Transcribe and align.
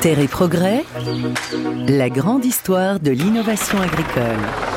Terre 0.00 0.18
et 0.18 0.28
progrès, 0.28 0.84
la 1.88 2.10
grande 2.10 2.44
histoire 2.44 3.00
de 3.00 3.10
l'innovation 3.10 3.80
agricole. 3.80 4.73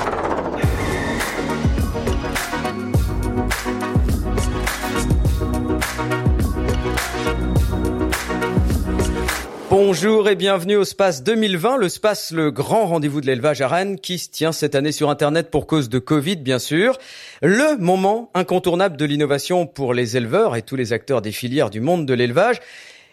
Bonjour 9.89 10.27
et 10.27 10.35
bienvenue 10.35 10.75
au 10.75 10.83
SPACE 10.83 11.23
2020, 11.23 11.77
le 11.77 11.87
SPACE, 11.87 12.33
le 12.33 12.51
grand 12.51 12.87
rendez-vous 12.87 13.21
de 13.21 13.25
l'élevage 13.25 13.61
à 13.61 13.69
Rennes 13.69 13.97
qui 13.97 14.17
se 14.17 14.29
tient 14.29 14.51
cette 14.51 14.75
année 14.75 14.91
sur 14.91 15.09
Internet 15.09 15.49
pour 15.49 15.65
cause 15.65 15.87
de 15.87 15.97
Covid, 15.97 16.35
bien 16.35 16.59
sûr. 16.59 16.97
Le 17.41 17.77
moment 17.77 18.29
incontournable 18.33 18.97
de 18.97 19.05
l'innovation 19.05 19.65
pour 19.65 19.93
les 19.93 20.17
éleveurs 20.17 20.57
et 20.57 20.61
tous 20.61 20.75
les 20.75 20.91
acteurs 20.91 21.21
des 21.21 21.31
filières 21.31 21.69
du 21.69 21.79
monde 21.79 22.05
de 22.05 22.13
l'élevage. 22.13 22.57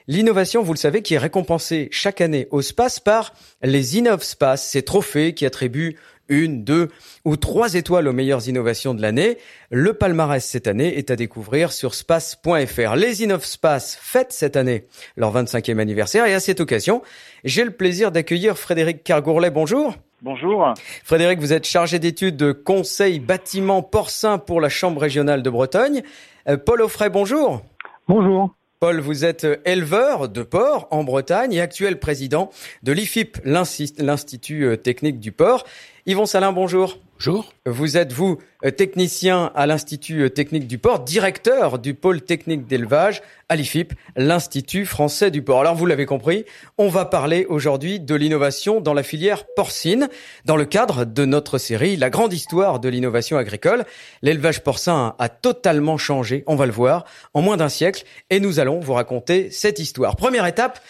L'innovation, 0.08 0.64
vous 0.64 0.72
le 0.72 0.78
savez, 0.78 1.00
qui 1.00 1.14
est 1.14 1.18
récompensée 1.18 1.86
chaque 1.92 2.20
année 2.20 2.48
au 2.50 2.60
SPACE 2.60 2.98
par 2.98 3.34
les 3.62 3.96
InnovSpace, 3.96 4.68
ces 4.68 4.82
trophées 4.82 5.32
qui 5.32 5.46
attribuent 5.46 5.96
une, 6.28 6.64
deux 6.64 6.88
ou 7.24 7.36
trois 7.36 7.74
étoiles 7.74 8.08
aux 8.08 8.12
meilleures 8.12 8.48
innovations 8.48 8.94
de 8.94 9.02
l'année. 9.02 9.38
Le 9.70 9.94
palmarès 9.94 10.44
cette 10.44 10.66
année 10.66 10.98
est 10.98 11.10
à 11.10 11.16
découvrir 11.16 11.72
sur 11.72 11.94
space.fr. 11.94 12.94
Les 12.96 13.22
InnovSpace 13.22 13.98
fêtent 14.00 14.32
cette 14.32 14.56
année 14.56 14.86
leur 15.16 15.34
25e 15.34 15.78
anniversaire 15.78 16.26
et 16.26 16.34
à 16.34 16.40
cette 16.40 16.60
occasion, 16.60 17.02
j'ai 17.44 17.64
le 17.64 17.70
plaisir 17.70 18.12
d'accueillir 18.12 18.58
Frédéric 18.58 19.04
Cargourlet. 19.04 19.50
Bonjour. 19.50 19.94
Bonjour. 20.22 20.72
Frédéric, 21.04 21.38
vous 21.38 21.52
êtes 21.52 21.66
chargé 21.66 21.98
d'études 21.98 22.36
de 22.36 22.52
conseil 22.52 23.20
bâtiment 23.20 23.82
porcin 23.82 24.38
pour 24.38 24.60
la 24.60 24.70
Chambre 24.70 25.02
régionale 25.02 25.42
de 25.42 25.50
Bretagne. 25.50 26.02
Euh, 26.48 26.56
Paul 26.56 26.80
Offray, 26.80 27.10
bonjour. 27.10 27.62
Bonjour. 28.08 28.54
Paul, 28.80 29.00
vous 29.00 29.24
êtes 29.24 29.46
éleveur 29.64 30.28
de 30.28 30.42
porc 30.42 30.88
en 30.90 31.04
Bretagne 31.04 31.52
et 31.54 31.60
actuel 31.60 31.98
président 31.98 32.50
de 32.82 32.92
l'IFIP, 32.92 33.38
l'Institut 33.44 34.64
euh, 34.64 34.76
technique 34.76 35.20
du 35.20 35.32
porc. 35.32 35.64
Yvon 36.06 36.26
Salin, 36.26 36.52
bonjour. 36.52 36.98
Bonjour. 37.14 37.54
Vous 37.64 37.96
êtes, 37.96 38.12
vous, 38.12 38.36
euh, 38.62 38.70
technicien 38.70 39.50
à 39.54 39.66
l'Institut 39.66 40.24
euh, 40.24 40.28
technique 40.28 40.66
du 40.66 40.76
port, 40.76 41.00
directeur 41.00 41.78
du 41.78 41.94
pôle 41.94 42.20
technique 42.20 42.66
d'élevage 42.66 43.22
à 43.48 43.56
l'IFIP, 43.56 43.94
l'Institut 44.14 44.84
français 44.84 45.30
du 45.30 45.40
port. 45.40 45.60
Alors, 45.60 45.74
vous 45.74 45.86
l'avez 45.86 46.04
compris, 46.04 46.44
on 46.76 46.88
va 46.88 47.06
parler 47.06 47.46
aujourd'hui 47.48 48.00
de 48.00 48.14
l'innovation 48.14 48.82
dans 48.82 48.92
la 48.92 49.02
filière 49.02 49.46
porcine, 49.56 50.10
dans 50.44 50.56
le 50.56 50.66
cadre 50.66 51.06
de 51.06 51.24
notre 51.24 51.56
série 51.56 51.96
La 51.96 52.10
grande 52.10 52.34
histoire 52.34 52.80
de 52.80 52.90
l'innovation 52.90 53.38
agricole. 53.38 53.86
L'élevage 54.20 54.62
porcin 54.62 55.14
a 55.18 55.30
totalement 55.30 55.96
changé, 55.96 56.44
on 56.46 56.54
va 56.54 56.66
le 56.66 56.72
voir, 56.72 57.06
en 57.32 57.40
moins 57.40 57.56
d'un 57.56 57.70
siècle, 57.70 58.04
et 58.28 58.40
nous 58.40 58.60
allons 58.60 58.78
vous 58.78 58.92
raconter 58.92 59.50
cette 59.50 59.78
histoire. 59.78 60.16
Première 60.16 60.44
étape, 60.44 60.80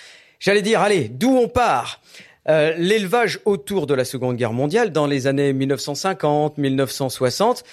j'allais 0.41 0.63
dire, 0.63 0.81
allez, 0.81 1.09
d'où 1.09 1.37
on 1.37 1.47
part? 1.47 2.01
Euh, 2.49 2.75
l'élevage 2.77 3.41
autour 3.45 3.87
de 3.87 3.95
la 3.95 4.05
Seconde 4.05 4.37
Guerre 4.37 4.53
mondiale, 4.53 4.93
dans 4.93 5.07
les 5.07 5.27
années 5.27 5.53
1950, 5.53 6.59
1960. 6.59 7.65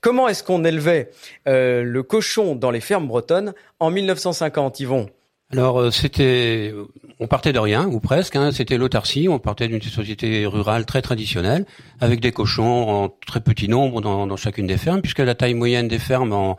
Comment 0.00 0.28
est-ce 0.28 0.42
qu'on 0.42 0.64
élevait 0.64 1.10
euh, 1.48 1.82
le 1.82 2.02
cochon 2.02 2.54
dans 2.54 2.70
les 2.70 2.80
fermes 2.80 3.06
bretonnes 3.06 3.54
en 3.80 3.90
1950, 3.90 4.80
Yvon? 4.80 5.08
Alors 5.50 5.78
euh, 5.80 5.90
c'était, 5.90 6.74
on 7.20 7.26
partait 7.26 7.52
de 7.52 7.58
rien 7.58 7.86
ou 7.86 8.00
presque. 8.00 8.36
Hein, 8.36 8.50
c'était 8.52 8.76
l'autarcie. 8.76 9.28
On 9.28 9.38
partait 9.38 9.68
d'une 9.68 9.80
société 9.80 10.46
rurale 10.46 10.84
très 10.84 11.00
traditionnelle, 11.00 11.64
avec 12.00 12.20
des 12.20 12.32
cochons 12.32 12.88
en 12.88 13.08
très 13.26 13.40
petit 13.40 13.68
nombre 13.68 14.00
dans, 14.00 14.26
dans 14.26 14.36
chacune 14.36 14.66
des 14.66 14.78
fermes, 14.78 15.00
puisque 15.00 15.20
la 15.20 15.34
taille 15.34 15.54
moyenne 15.54 15.88
des 15.88 15.98
fermes 15.98 16.32
en, 16.32 16.56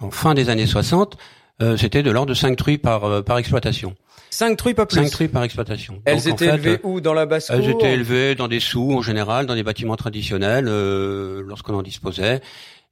en 0.00 0.10
fin 0.10 0.34
des 0.34 0.48
années 0.48 0.66
60, 0.66 1.16
euh, 1.62 1.76
c'était 1.76 2.02
de 2.02 2.10
l'ordre 2.10 2.30
de 2.30 2.34
5 2.34 2.56
truies 2.56 2.78
par, 2.78 3.24
par 3.24 3.38
exploitation. 3.38 3.94
Cinq 4.30 4.56
truies, 4.56 4.74
pas 4.74 4.86
plus. 4.86 5.00
Cinq 5.00 5.10
truies 5.10 5.28
par 5.28 5.44
exploitation. 5.44 6.02
Elles 6.04 6.28
étaient 6.28 6.46
élevées 6.46 6.78
où? 6.82 7.00
Dans 7.00 7.14
la 7.14 7.26
basse-cour 7.26 7.56
Elles 7.56 7.70
étaient? 7.70 7.92
élevées 7.94 8.34
dans 8.34 8.48
des 8.48 8.60
sous, 8.60 8.92
en 8.92 9.00
général, 9.00 9.46
dans 9.46 9.54
des 9.54 9.62
bâtiments 9.62 9.96
traditionnels, 9.96 10.66
euh, 10.68 11.42
lorsqu'on 11.46 11.74
en 11.74 11.82
disposait. 11.82 12.40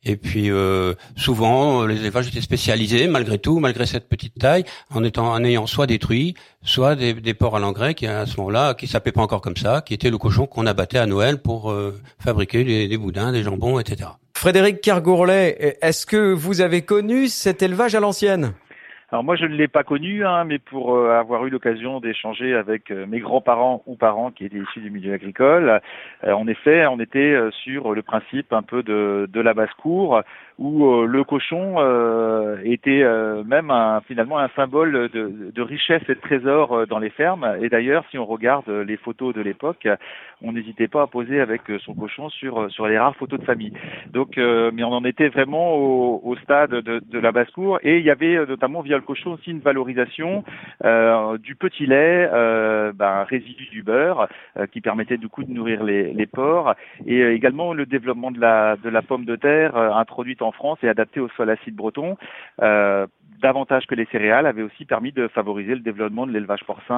Et 0.06 0.16
puis 0.16 0.50
euh, 0.50 0.94
souvent, 1.16 1.86
les 1.86 2.00
élevages 2.00 2.28
étaient 2.28 2.42
spécialisés, 2.42 3.08
malgré 3.08 3.38
tout, 3.38 3.58
malgré 3.58 3.86
cette 3.86 4.08
petite 4.08 4.38
taille, 4.38 4.64
en 4.90 5.02
étant, 5.02 5.32
en 5.32 5.42
ayant 5.44 5.66
soit 5.66 5.86
des 5.86 5.98
truies, 5.98 6.34
soit 6.62 6.94
des, 6.94 7.14
des 7.14 7.34
porcs 7.34 7.56
à 7.56 7.58
l'engrais, 7.58 7.94
qui 7.94 8.06
à 8.06 8.26
ce 8.26 8.36
moment-là, 8.38 8.74
qui 8.74 8.86
s'appelaient 8.86 9.12
pas 9.12 9.22
encore 9.22 9.40
comme 9.40 9.56
ça, 9.56 9.82
qui 9.84 9.94
était 9.94 10.10
le 10.10 10.18
cochon 10.18 10.46
qu'on 10.46 10.66
abattait 10.66 10.98
à 10.98 11.06
Noël 11.06 11.42
pour 11.42 11.70
euh, 11.70 11.98
fabriquer 12.18 12.64
des, 12.64 12.86
des 12.86 12.98
boudins, 12.98 13.32
des 13.32 13.42
jambons, 13.42 13.78
etc. 13.78 14.10
Frédéric 14.44 14.82
Kergourlet, 14.82 15.78
est-ce 15.80 16.04
que 16.04 16.34
vous 16.34 16.60
avez 16.60 16.82
connu 16.82 17.28
cet 17.28 17.62
élevage 17.62 17.94
à 17.94 18.00
l'ancienne? 18.00 18.52
Alors 19.14 19.22
moi, 19.22 19.36
je 19.36 19.44
ne 19.44 19.54
l'ai 19.54 19.68
pas 19.68 19.84
connu, 19.84 20.26
hein, 20.26 20.42
mais 20.42 20.58
pour 20.58 20.96
euh, 20.96 21.16
avoir 21.16 21.46
eu 21.46 21.50
l'occasion 21.50 22.00
d'échanger 22.00 22.52
avec 22.52 22.90
euh, 22.90 23.06
mes 23.06 23.20
grands-parents 23.20 23.80
ou 23.86 23.94
parents 23.94 24.32
qui 24.32 24.44
étaient 24.44 24.58
issus 24.58 24.80
du 24.80 24.90
milieu 24.90 25.12
agricole, 25.12 25.80
euh, 26.24 26.32
en 26.32 26.48
effet, 26.48 26.84
on 26.88 26.98
était 26.98 27.38
sur 27.62 27.94
le 27.94 28.02
principe 28.02 28.52
un 28.52 28.62
peu 28.62 28.82
de, 28.82 29.28
de 29.32 29.40
la 29.40 29.54
basse-cour, 29.54 30.22
où 30.58 31.04
le 31.04 31.24
cochon 31.24 31.78
était 32.62 33.02
même 33.44 33.72
finalement 34.06 34.38
un 34.38 34.48
symbole 34.54 35.08
de, 35.08 35.62
richesse 35.62 36.02
et 36.08 36.14
de 36.14 36.20
trésor 36.20 36.86
dans 36.86 37.00
les 37.00 37.10
fermes. 37.10 37.56
Et 37.60 37.68
d'ailleurs, 37.68 38.04
si 38.12 38.18
on 38.18 38.24
regarde 38.24 38.68
les 38.68 38.96
photos 38.96 39.34
de 39.34 39.40
l'époque, 39.40 39.88
on 40.42 40.52
n'hésitait 40.52 40.86
pas 40.86 41.02
à 41.02 41.06
poser 41.08 41.40
avec 41.40 41.62
son 41.84 41.94
cochon 41.94 42.28
sur 42.28 42.70
sur 42.70 42.86
les 42.86 42.96
rares 42.96 43.16
photos 43.16 43.40
de 43.40 43.44
famille. 43.44 43.72
Donc, 44.12 44.36
mais 44.36 44.84
on 44.84 44.92
en 44.92 45.04
était 45.04 45.28
vraiment 45.28 45.74
au, 45.74 46.36
stade 46.44 46.70
de, 46.70 47.18
la 47.18 47.32
basse-cour, 47.32 47.80
et 47.82 47.98
il 47.98 48.04
y 48.04 48.10
avait 48.10 48.46
notamment 48.46 48.82
via 48.82 49.00
cochon 49.04 49.32
aussi 49.32 49.50
une 49.50 49.60
valorisation 49.60 50.44
euh, 50.84 51.38
du 51.38 51.54
petit 51.54 51.86
lait, 51.86 52.28
euh, 52.32 52.92
ben, 52.92 53.24
résidu 53.24 53.66
du 53.70 53.82
beurre, 53.82 54.28
euh, 54.58 54.66
qui 54.66 54.80
permettait 54.80 55.16
du 55.16 55.28
coup 55.28 55.44
de 55.44 55.52
nourrir 55.52 55.82
les, 55.84 56.26
porcs, 56.26 56.74
et 57.06 57.20
euh, 57.20 57.34
également 57.34 57.72
le 57.72 57.86
développement 57.86 58.30
de 58.30 58.40
la, 58.40 58.76
de 58.76 58.88
la 58.88 59.02
pomme 59.02 59.24
de 59.24 59.36
terre 59.36 59.76
introduite 59.76 60.42
en 60.42 60.52
France 60.52 60.78
et 60.82 60.88
adaptée 60.88 61.20
au 61.20 61.28
sol 61.36 61.50
acide 61.50 61.74
breton 61.74 62.16
davantage 63.42 63.86
que 63.86 63.94
les 63.94 64.06
céréales, 64.10 64.46
avait 64.46 64.62
aussi 64.62 64.86
permis 64.86 65.12
de 65.12 65.28
favoriser 65.28 65.74
le 65.74 65.80
développement 65.80 66.26
de 66.26 66.32
l'élevage 66.32 66.64
porcin 66.66 66.94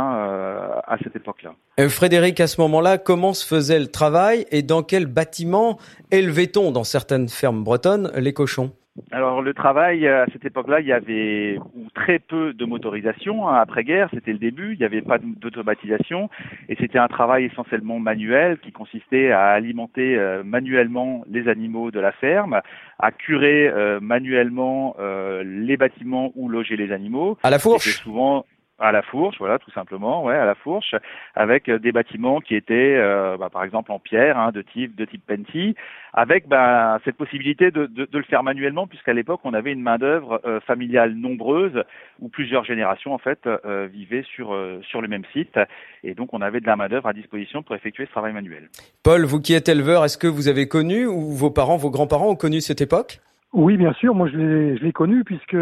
à 0.86 0.96
cette 1.02 1.16
époque-là. 1.16 1.54
Frédéric, 1.88 2.38
à 2.38 2.46
ce 2.46 2.60
moment-là, 2.60 2.98
comment 2.98 3.32
se 3.32 3.44
faisait 3.44 3.80
le 3.80 3.88
travail 3.88 4.46
et 4.52 4.62
dans 4.62 4.84
quel 4.84 5.06
bâtiment 5.06 5.78
élevait-on 6.12 6.70
dans 6.70 6.84
certaines 6.84 7.28
fermes 7.28 7.64
bretonnes 7.64 8.12
les 8.16 8.32
cochons? 8.32 8.70
Alors 9.10 9.42
le 9.42 9.54
travail 9.54 10.06
à 10.08 10.26
cette 10.32 10.44
époque-là, 10.44 10.80
il 10.80 10.86
y 10.86 10.92
avait 10.92 11.58
très 11.94 12.18
peu 12.18 12.52
de 12.52 12.64
motorisation 12.64 13.48
hein, 13.48 13.56
après-guerre, 13.56 14.08
c'était 14.12 14.32
le 14.32 14.38
début, 14.38 14.74
il 14.74 14.78
n'y 14.78 14.84
avait 14.84 15.02
pas 15.02 15.18
d'automatisation 15.18 16.28
et 16.68 16.76
c'était 16.76 16.98
un 16.98 17.08
travail 17.08 17.44
essentiellement 17.44 17.98
manuel 17.98 18.58
qui 18.58 18.72
consistait 18.72 19.30
à 19.32 19.48
alimenter 19.48 20.16
euh, 20.16 20.42
manuellement 20.44 21.24
les 21.30 21.48
animaux 21.48 21.90
de 21.90 22.00
la 22.00 22.12
ferme, 22.12 22.60
à 22.98 23.12
curer 23.12 23.68
euh, 23.68 24.00
manuellement 24.00 24.96
euh, 24.98 25.42
les 25.44 25.76
bâtiments 25.76 26.32
où 26.34 26.48
loger 26.48 26.76
les 26.76 26.92
animaux. 26.92 27.38
À 27.42 27.50
la 27.50 27.58
fourche. 27.58 28.02
Souvent 28.02 28.44
à 28.78 28.92
la 28.92 29.02
fourche, 29.02 29.36
voilà, 29.38 29.58
tout 29.58 29.70
simplement, 29.70 30.22
ouais, 30.24 30.36
à 30.36 30.44
la 30.44 30.54
fourche, 30.54 30.94
avec 31.34 31.68
euh, 31.68 31.78
des 31.78 31.92
bâtiments 31.92 32.40
qui 32.40 32.54
étaient, 32.54 32.96
euh, 32.96 33.36
bah, 33.38 33.48
par 33.50 33.64
exemple, 33.64 33.90
en 33.90 33.98
pierre, 33.98 34.38
hein, 34.38 34.52
de 34.52 34.60
type 34.62 34.94
de 34.94 35.04
type 35.06 35.22
Penty, 35.26 35.74
avec 36.12 36.46
bah, 36.46 36.98
cette 37.04 37.16
possibilité 37.16 37.70
de, 37.70 37.86
de, 37.86 38.04
de, 38.04 38.18
le 38.18 38.24
faire 38.24 38.42
manuellement, 38.42 38.86
puisqu'à 38.86 39.14
l'époque 39.14 39.40
on 39.44 39.54
avait 39.54 39.72
une 39.72 39.80
main 39.80 39.96
d'œuvre 39.96 40.40
euh, 40.44 40.60
familiale 40.60 41.14
nombreuse, 41.14 41.82
où 42.20 42.28
plusieurs 42.28 42.64
générations 42.64 43.14
en 43.14 43.18
fait 43.18 43.48
vivaient 43.92 44.24
sur 44.34 44.56
sur 44.82 45.00
le 45.00 45.08
même 45.08 45.24
site, 45.32 45.58
et 46.02 46.14
donc 46.14 46.32
on 46.32 46.40
avait 46.40 46.60
de 46.60 46.66
la 46.66 46.76
main 46.76 46.88
d'œuvre 46.88 47.08
à 47.08 47.12
disposition 47.12 47.62
pour 47.62 47.74
effectuer 47.74 48.06
ce 48.06 48.10
travail 48.10 48.32
manuel. 48.32 48.68
Paul, 49.02 49.24
vous 49.24 49.40
qui 49.40 49.54
êtes 49.54 49.68
éleveur, 49.68 50.04
est-ce 50.04 50.18
que 50.18 50.26
vous 50.26 50.48
avez 50.48 50.68
connu 50.68 51.06
ou 51.06 51.32
vos 51.32 51.50
parents, 51.50 51.76
vos 51.76 51.90
grands-parents 51.90 52.30
ont 52.30 52.36
connu 52.36 52.60
cette 52.60 52.80
époque? 52.80 53.20
Oui, 53.52 53.76
bien 53.76 53.92
sûr, 53.94 54.14
moi 54.14 54.28
je 54.28 54.36
l'ai 54.36 54.76
je 54.76 54.84
l'ai 54.84 54.92
connu 54.92 55.24
puisque 55.24 55.56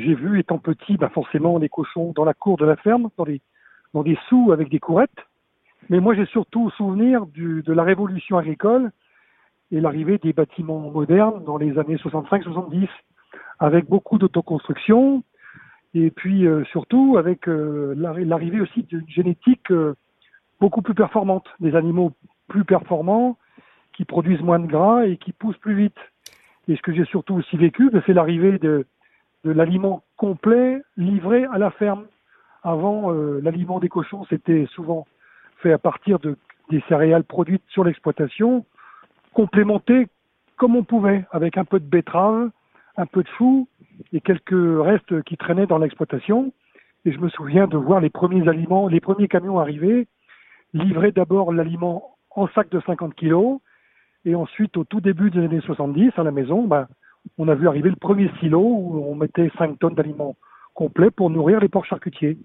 j'ai 0.00 0.14
vu, 0.14 0.38
étant 0.38 0.58
petit, 0.58 0.96
bah 0.96 1.10
forcément, 1.12 1.58
les 1.58 1.68
cochons 1.68 2.12
dans 2.14 2.24
la 2.24 2.34
cour 2.34 2.56
de 2.56 2.64
la 2.64 2.76
ferme, 2.76 3.10
dans, 3.16 4.02
des 4.02 4.18
sous 4.28 4.52
avec 4.52 4.68
des 4.68 4.78
courettes. 4.78 5.10
Mais 5.88 6.00
moi, 6.00 6.14
j'ai 6.14 6.26
surtout 6.26 6.70
souvenir 6.70 7.26
de 7.26 7.72
la 7.72 7.82
révolution 7.82 8.38
agricole 8.38 8.92
et 9.72 9.80
l'arrivée 9.80 10.18
des 10.18 10.32
bâtiments 10.32 10.90
modernes 10.90 11.44
dans 11.44 11.56
les 11.56 11.78
années 11.78 11.96
65-70, 11.96 12.88
avec 13.58 13.88
beaucoup 13.88 14.18
d'autoconstruction, 14.18 15.22
et 15.94 16.10
puis 16.10 16.46
euh, 16.46 16.64
surtout 16.64 17.16
avec 17.18 17.48
euh, 17.48 17.94
l'arrivée 17.96 18.60
aussi 18.60 18.82
d'une 18.84 19.08
génétique 19.08 19.70
euh, 19.70 19.94
beaucoup 20.60 20.82
plus 20.82 20.94
performante, 20.94 21.46
des 21.60 21.74
animaux 21.74 22.12
plus 22.48 22.64
performants, 22.64 23.38
qui 23.92 24.04
produisent 24.04 24.42
moins 24.42 24.58
de 24.58 24.66
gras 24.66 25.06
et 25.06 25.16
qui 25.16 25.32
poussent 25.32 25.58
plus 25.58 25.74
vite. 25.74 25.98
Et 26.68 26.76
ce 26.76 26.82
que 26.82 26.92
j'ai 26.92 27.04
surtout 27.04 27.34
aussi 27.34 27.56
vécu, 27.56 27.90
ben, 27.90 28.02
c'est 28.06 28.12
l'arrivée 28.12 28.58
de, 28.58 28.86
de 29.44 29.50
l'aliment 29.50 30.02
complet 30.16 30.82
livré 30.96 31.44
à 31.44 31.58
la 31.58 31.70
ferme. 31.70 32.06
Avant, 32.62 33.12
euh, 33.12 33.40
l'aliment 33.42 33.80
des 33.80 33.88
cochons, 33.88 34.24
c'était 34.28 34.66
souvent 34.66 35.06
fait 35.62 35.72
à 35.72 35.78
partir 35.78 36.18
de, 36.18 36.36
des 36.70 36.82
céréales 36.88 37.24
produites 37.24 37.64
sur 37.68 37.84
l'exploitation, 37.84 38.64
complémenté 39.32 40.08
comme 40.56 40.76
on 40.76 40.84
pouvait, 40.84 41.24
avec 41.30 41.56
un 41.56 41.64
peu 41.64 41.80
de 41.80 41.86
betterave, 41.86 42.50
un 42.98 43.06
peu 43.06 43.22
de 43.22 43.28
chou 43.38 43.66
et 44.12 44.20
quelques 44.20 44.50
restes 44.52 45.22
qui 45.22 45.38
traînaient 45.38 45.66
dans 45.66 45.78
l'exploitation. 45.78 46.52
Et 47.06 47.12
je 47.12 47.18
me 47.18 47.30
souviens 47.30 47.66
de 47.66 47.78
voir 47.78 48.00
les 48.00 48.10
premiers 48.10 48.46
aliments, 48.46 48.86
les 48.86 49.00
premiers 49.00 49.26
camions 49.26 49.58
arriver, 49.58 50.06
livrer 50.74 51.12
d'abord 51.12 51.50
l'aliment 51.50 52.16
en 52.30 52.46
sac 52.48 52.68
de 52.68 52.80
50 52.80 53.14
kilos, 53.14 53.60
et 54.24 54.34
ensuite, 54.34 54.76
au 54.76 54.84
tout 54.84 55.00
début 55.00 55.30
des 55.30 55.40
années 55.40 55.62
70, 55.62 56.12
à 56.18 56.22
la 56.22 56.30
maison, 56.30 56.66
bah, 56.66 56.88
on 57.38 57.48
a 57.48 57.54
vu 57.54 57.68
arriver 57.68 57.90
le 57.90 57.96
premier 57.96 58.30
silo 58.40 58.60
où 58.60 59.04
on 59.08 59.14
mettait 59.14 59.50
5 59.58 59.78
tonnes 59.78 59.94
d'aliments 59.94 60.36
complets 60.74 61.10
pour 61.10 61.30
nourrir 61.30 61.60
les 61.60 61.68
porcs 61.68 61.86
charcutiers. 61.86 62.38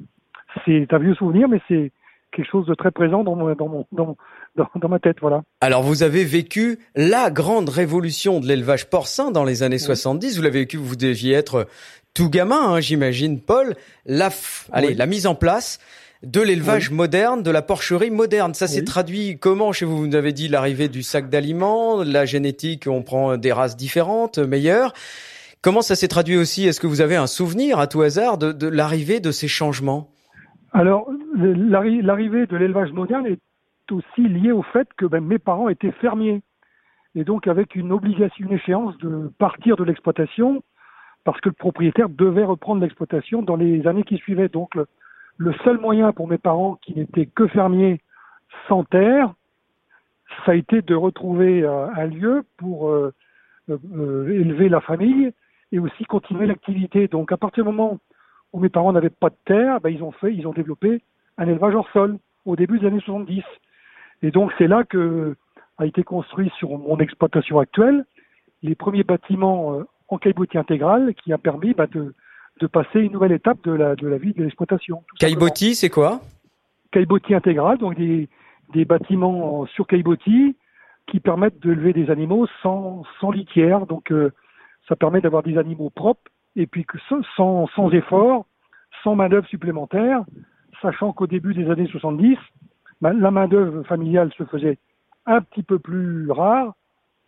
C'est 0.65 0.91
un 0.91 0.99
vieux 0.99 1.15
souvenir, 1.15 1.47
mais 1.47 1.61
c'est 1.67 1.91
quelque 2.31 2.49
chose 2.49 2.65
de 2.65 2.73
très 2.73 2.91
présent 2.91 3.23
dans, 3.23 3.35
mon, 3.35 3.53
dans, 3.55 3.67
mon, 3.67 3.85
dans, 3.91 4.15
dans, 4.55 4.89
ma 4.89 4.99
tête, 4.99 5.17
voilà. 5.21 5.43
Alors 5.61 5.83
vous 5.83 6.03
avez 6.03 6.25
vécu 6.25 6.79
la 6.95 7.29
grande 7.31 7.69
révolution 7.69 8.39
de 8.39 8.47
l'élevage 8.47 8.89
porcin 8.89 9.31
dans 9.31 9.43
les 9.43 9.63
années 9.63 9.77
70. 9.77 10.37
Vous 10.37 10.43
l'avez 10.43 10.59
vécu, 10.61 10.77
vous 10.77 10.95
deviez 10.95 11.33
être 11.33 11.67
tout 12.13 12.29
gamin, 12.29 12.73
hein, 12.73 12.79
j'imagine, 12.79 13.39
Paul. 13.39 13.75
La, 14.05 14.29
allez, 14.71 14.93
la 14.93 15.05
mise 15.05 15.27
en 15.27 15.35
place 15.35 15.79
de 16.25 16.41
l'élevage 16.41 16.91
moderne, 16.91 17.43
de 17.43 17.51
la 17.51 17.61
porcherie 17.61 18.09
moderne. 18.09 18.53
Ça 18.53 18.67
s'est 18.67 18.83
traduit 18.83 19.37
comment 19.39 19.71
chez 19.71 19.85
vous? 19.85 19.97
Vous 19.97 20.07
nous 20.07 20.15
avez 20.15 20.33
dit 20.33 20.47
l'arrivée 20.47 20.89
du 20.89 21.03
sac 21.03 21.29
d'aliments, 21.29 22.03
la 22.03 22.25
génétique, 22.25 22.87
on 22.87 23.03
prend 23.03 23.37
des 23.37 23.53
races 23.53 23.77
différentes, 23.77 24.39
meilleures. 24.39 24.93
Comment 25.61 25.81
ça 25.81 25.95
s'est 25.95 26.07
traduit 26.07 26.37
aussi? 26.37 26.67
Est-ce 26.67 26.79
que 26.79 26.87
vous 26.87 27.01
avez 27.01 27.15
un 27.15 27.27
souvenir 27.27 27.79
à 27.79 27.87
tout 27.87 28.01
hasard 28.01 28.37
de, 28.37 28.51
de 28.51 28.67
l'arrivée 28.67 29.19
de 29.19 29.31
ces 29.31 29.47
changements? 29.47 30.09
Alors, 30.73 31.09
l'arrivée 31.35 32.47
de 32.47 32.57
l'élevage 32.57 32.91
moderne 32.91 33.27
est 33.27 33.39
aussi 33.91 34.27
liée 34.27 34.51
au 34.51 34.63
fait 34.63 34.87
que 34.97 35.05
ben, 35.05 35.23
mes 35.23 35.39
parents 35.39 35.69
étaient 35.69 35.93
fermiers. 36.01 36.41
Et 37.15 37.23
donc 37.23 37.47
avec 37.47 37.75
une 37.75 37.91
obligation, 37.91 38.47
une 38.47 38.53
échéance 38.53 38.97
de 38.97 39.31
partir 39.37 39.75
de 39.77 39.83
l'exploitation, 39.83 40.63
parce 41.23 41.39
que 41.39 41.49
le 41.49 41.55
propriétaire 41.55 42.09
devait 42.09 42.43
reprendre 42.43 42.81
l'exploitation 42.81 43.41
dans 43.41 43.55
les 43.55 43.87
années 43.87 44.03
qui 44.03 44.17
suivaient. 44.17 44.49
Donc 44.49 44.75
le, 44.75 44.85
le 45.37 45.53
seul 45.63 45.79
moyen 45.79 46.11
pour 46.13 46.27
mes 46.27 46.37
parents 46.37 46.75
qui 46.81 46.95
n'étaient 46.95 47.25
que 47.25 47.47
fermiers 47.47 48.01
sans 48.67 48.83
terre, 48.83 49.33
ça 50.45 50.51
a 50.51 50.55
été 50.55 50.81
de 50.81 50.95
retrouver 50.95 51.63
euh, 51.63 51.87
un 51.87 52.05
lieu 52.05 52.43
pour 52.57 52.89
euh, 52.89 53.13
euh, 53.69 54.29
élever 54.33 54.69
la 54.69 54.81
famille 54.81 55.31
et 55.71 55.79
aussi 55.79 56.03
continuer 56.05 56.45
l'activité. 56.45 57.07
Donc 57.07 57.31
à 57.31 57.37
partir 57.37 57.63
du 57.63 57.69
moment 57.69 57.99
où 58.53 58.59
mes 58.59 58.69
parents 58.69 58.93
n'avaient 58.93 59.09
pas 59.09 59.29
de 59.29 59.37
terre, 59.45 59.81
ben, 59.81 59.89
ils 59.89 60.03
ont 60.03 60.11
fait, 60.11 60.33
ils 60.33 60.47
ont 60.47 60.53
développé 60.53 61.01
un 61.37 61.47
élevage 61.47 61.75
hors 61.75 61.89
sol 61.91 62.17
au 62.45 62.55
début 62.55 62.79
des 62.79 62.87
années 62.87 63.01
70. 63.01 63.43
Et 64.21 64.31
donc 64.31 64.51
c'est 64.57 64.67
là 64.67 64.83
que 64.83 65.35
a 65.77 65.85
été 65.85 66.03
construit 66.03 66.49
sur 66.57 66.77
mon 66.77 66.97
exploitation 66.99 67.59
actuelle 67.59 68.05
les 68.63 68.75
premiers 68.75 69.03
bâtiments 69.03 69.81
en 70.07 70.17
caillebotis 70.17 70.57
intégral 70.57 71.13
qui 71.15 71.33
a 71.33 71.37
permis 71.37 71.73
ben, 71.73 71.87
de, 71.91 72.15
de 72.59 72.67
passer 72.67 72.99
une 72.99 73.11
nouvelle 73.11 73.33
étape 73.33 73.63
de 73.63 73.71
la, 73.71 73.95
de 73.95 74.07
la 74.07 74.17
vie 74.17 74.33
de 74.33 74.43
l'exploitation. 74.43 75.03
Caillebotis, 75.19 75.75
c'est 75.75 75.89
quoi? 75.89 76.21
Caillebotis 76.91 77.35
intégral, 77.35 77.77
donc 77.77 77.95
des, 77.95 78.29
des 78.73 78.85
bâtiments 78.85 79.65
sur 79.67 79.87
caillebotis 79.87 80.55
qui 81.07 81.19
permettent 81.19 81.59
de 81.59 81.71
lever 81.71 81.93
des 81.93 82.09
animaux 82.09 82.47
sans, 82.63 83.03
sans 83.19 83.31
litière. 83.31 83.85
Donc 83.85 84.11
euh, 84.11 84.31
ça 84.87 84.95
permet 84.95 85.21
d'avoir 85.21 85.43
des 85.43 85.57
animaux 85.57 85.89
propres 85.89 86.31
et 86.55 86.67
puis 86.67 86.85
que 86.85 86.97
sans, 87.35 87.67
sans 87.67 87.91
effort, 87.91 88.45
sans 89.03 89.15
main-d'œuvre 89.15 89.47
supplémentaire, 89.47 90.23
sachant 90.81 91.11
qu'au 91.11 91.27
début 91.27 91.53
des 91.53 91.69
années 91.69 91.87
70, 91.87 92.37
ben, 93.01 93.13
la 93.13 93.31
main-d'œuvre 93.31 93.83
familiale 93.83 94.31
se 94.37 94.45
faisait 94.45 94.77
un 95.25 95.41
petit 95.41 95.63
peu 95.63 95.79
plus 95.79 96.31
rare. 96.31 96.73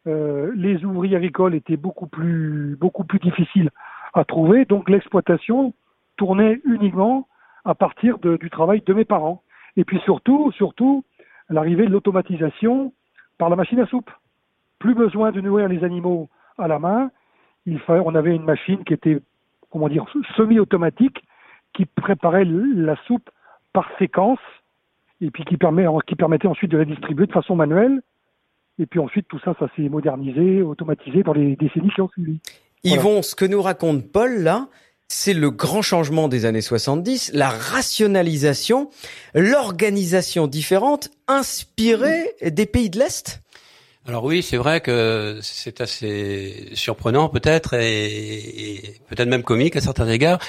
Euh, 0.08 0.52
les 0.56 0.86
ouvriers 0.86 1.18
agricoles 1.18 1.56
étaient 1.56 1.78
beaucoup 1.78 2.08
plus, 2.08 2.78
beaucoup 2.80 3.04
plus 3.04 3.20
difficiles 3.20 3.70
à 4.18 4.26
trouver. 4.26 4.66
Donc 4.66 4.90
l'exploitation 4.90 5.74
tournait 6.18 6.60
uniquement 6.66 7.28
à 7.66 7.76
partir 7.76 8.18
du 8.20 8.50
travail 8.50 8.82
de 8.86 8.94
mes 8.94 9.06
parents. 9.06 9.44
Et 9.76 9.84
puis 9.84 10.00
surtout, 10.06 10.52
surtout, 10.54 11.04
l'arrivée 11.50 11.86
de 11.86 11.92
l'automatisation 11.92 12.94
par 13.38 13.50
la 13.50 13.56
machine 13.56 13.80
à 13.80 13.86
soupe. 13.86 14.10
Plus 14.80 14.96
besoin 14.96 15.32
de 15.32 15.42
nourrir 15.42 15.68
les 15.68 15.84
animaux 15.84 16.30
à 16.58 16.68
la 16.68 16.80
main. 16.80 17.12
Il 17.66 17.80
fallait, 17.80 18.02
on 18.06 18.16
avait 18.16 18.36
une 18.36 18.44
machine 18.44 18.84
qui 18.84 18.94
était, 18.94 19.20
comment 19.70 19.90
dire, 19.90 20.06
semi-automatique, 20.36 21.24
qui 21.74 21.86
préparait 21.86 22.46
la 22.46 22.96
soupe 23.06 23.30
par 23.74 23.88
séquence, 24.00 24.40
et 25.22 25.30
puis 25.30 25.44
qui, 25.46 25.58
permet, 25.58 25.86
permettait 26.18 26.48
ensuite 26.48 26.72
de 26.72 26.78
la 26.78 26.86
distribuer 26.86 27.28
de 27.28 27.32
façon 27.32 27.56
manuelle. 27.56 28.02
Et 28.80 28.86
puis 28.86 29.00
ensuite, 29.00 29.28
tout 29.28 29.40
ça, 29.40 29.56
ça 29.60 29.68
s'est 29.76 29.90
modernisé, 29.90 30.62
automatisé 30.62 31.24
dans 31.24 31.34
les 31.34 31.56
décennies 31.56 31.90
qui 31.90 32.02
ont 32.02 32.10
suivi. 32.10 32.40
Yvon, 32.88 33.22
ce 33.22 33.36
que 33.36 33.46
nous 33.46 33.62
raconte 33.62 34.12
Paul 34.12 34.42
là, 34.42 34.68
c'est 35.08 35.34
le 35.34 35.52
grand 35.52 35.82
changement 35.82 36.28
des 36.28 36.46
années 36.46 36.62
70, 36.62 37.32
la 37.34 37.50
rationalisation, 37.50 38.90
l'organisation 39.34 40.48
différente 40.48 41.10
inspirée 41.28 42.36
des 42.42 42.66
pays 42.66 42.90
de 42.90 43.00
l'Est. 43.00 43.42
Alors 44.08 44.24
oui, 44.24 44.42
c'est 44.42 44.56
vrai 44.56 44.80
que 44.80 45.40
c'est 45.42 45.82
assez 45.82 46.70
surprenant 46.74 47.28
peut-être 47.28 47.74
et, 47.74 49.02
peut-être 49.10 49.28
même 49.28 49.44
comique 49.44 49.76
à 49.76 49.82
certains 49.82 50.08
égards, 50.08 50.40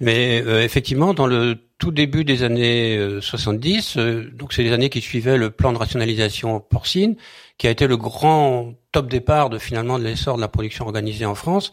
mais 0.00 0.42
euh, 0.44 0.64
effectivement 0.64 1.14
dans 1.14 1.28
le 1.28 1.56
tout 1.78 1.92
début 1.92 2.24
des 2.24 2.42
années 2.42 2.98
70, 3.20 3.96
euh, 3.96 4.00
euh, 4.00 4.30
donc 4.32 4.52
c'est 4.52 4.64
les 4.64 4.72
années 4.72 4.90
qui 4.90 5.00
suivaient 5.00 5.36
le 5.36 5.50
plan 5.50 5.72
de 5.72 5.78
rationalisation 5.78 6.58
porcine, 6.58 7.14
qui 7.58 7.66
a 7.66 7.70
été 7.70 7.86
le 7.86 7.96
grand 7.96 8.74
top 8.92 9.08
départ 9.08 9.50
de 9.50 9.58
finalement 9.58 9.98
de 9.98 10.04
l'essor 10.04 10.36
de 10.36 10.40
la 10.40 10.48
production 10.48 10.84
organisée 10.86 11.26
en 11.26 11.34
France. 11.34 11.72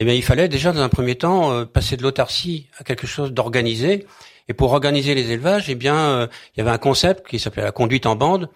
Eh 0.00 0.04
bien, 0.04 0.14
il 0.14 0.22
fallait 0.22 0.48
déjà 0.48 0.72
dans 0.72 0.80
un 0.80 0.88
premier 0.88 1.14
temps 1.14 1.66
passer 1.66 1.96
de 1.96 2.02
l'autarcie 2.02 2.68
à 2.78 2.84
quelque 2.84 3.06
chose 3.06 3.32
d'organisé. 3.32 4.06
Et 4.48 4.54
pour 4.54 4.72
organiser 4.72 5.14
les 5.14 5.30
élevages, 5.30 5.70
eh 5.70 5.76
bien, 5.76 6.28
il 6.54 6.58
y 6.58 6.60
avait 6.60 6.72
un 6.72 6.78
concept 6.78 7.28
qui 7.28 7.38
s'appelait 7.38 7.62
la 7.62 7.70
conduite 7.70 8.06
en 8.06 8.16
bande 8.16 8.48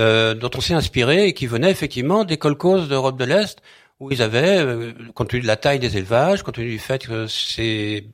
euh, 0.00 0.34
dont 0.34 0.50
on 0.56 0.60
s'est 0.60 0.74
inspiré 0.74 1.28
et 1.28 1.34
qui 1.34 1.46
venait 1.46 1.70
effectivement 1.70 2.24
des 2.24 2.36
colcos 2.36 2.88
d'Europe 2.88 3.16
de 3.16 3.24
l'Est, 3.24 3.62
où 4.00 4.10
ils 4.10 4.22
avaient, 4.22 4.58
euh, 4.58 4.92
compte 5.14 5.28
tenu 5.28 5.42
de 5.42 5.46
la 5.46 5.56
taille 5.56 5.78
des 5.78 5.96
élevages, 5.96 6.42
compte 6.42 6.56
tenu 6.56 6.70
du 6.70 6.80
fait 6.80 7.06
que 7.06 7.28
ces 7.28 8.08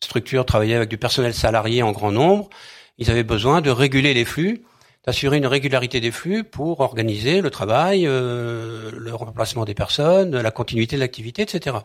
structures 0.00 0.46
travaillaient 0.46 0.76
avec 0.76 0.88
du 0.88 0.98
personnel 0.98 1.34
salarié 1.34 1.82
en 1.82 1.90
grand 1.90 2.12
nombre, 2.12 2.48
ils 2.98 3.10
avaient 3.10 3.24
besoin 3.24 3.60
de 3.60 3.70
réguler 3.70 4.14
les 4.14 4.24
flux, 4.24 4.62
d'assurer 5.06 5.36
une 5.36 5.46
régularité 5.46 6.00
des 6.00 6.10
flux 6.10 6.44
pour 6.44 6.80
organiser 6.80 7.40
le 7.40 7.50
travail, 7.50 8.06
euh, 8.06 8.90
le 8.92 9.14
remplacement 9.14 9.64
des 9.64 9.74
personnes, 9.74 10.36
la 10.36 10.50
continuité 10.50 10.96
de 10.96 11.00
l'activité, 11.00 11.42
etc. 11.42 11.76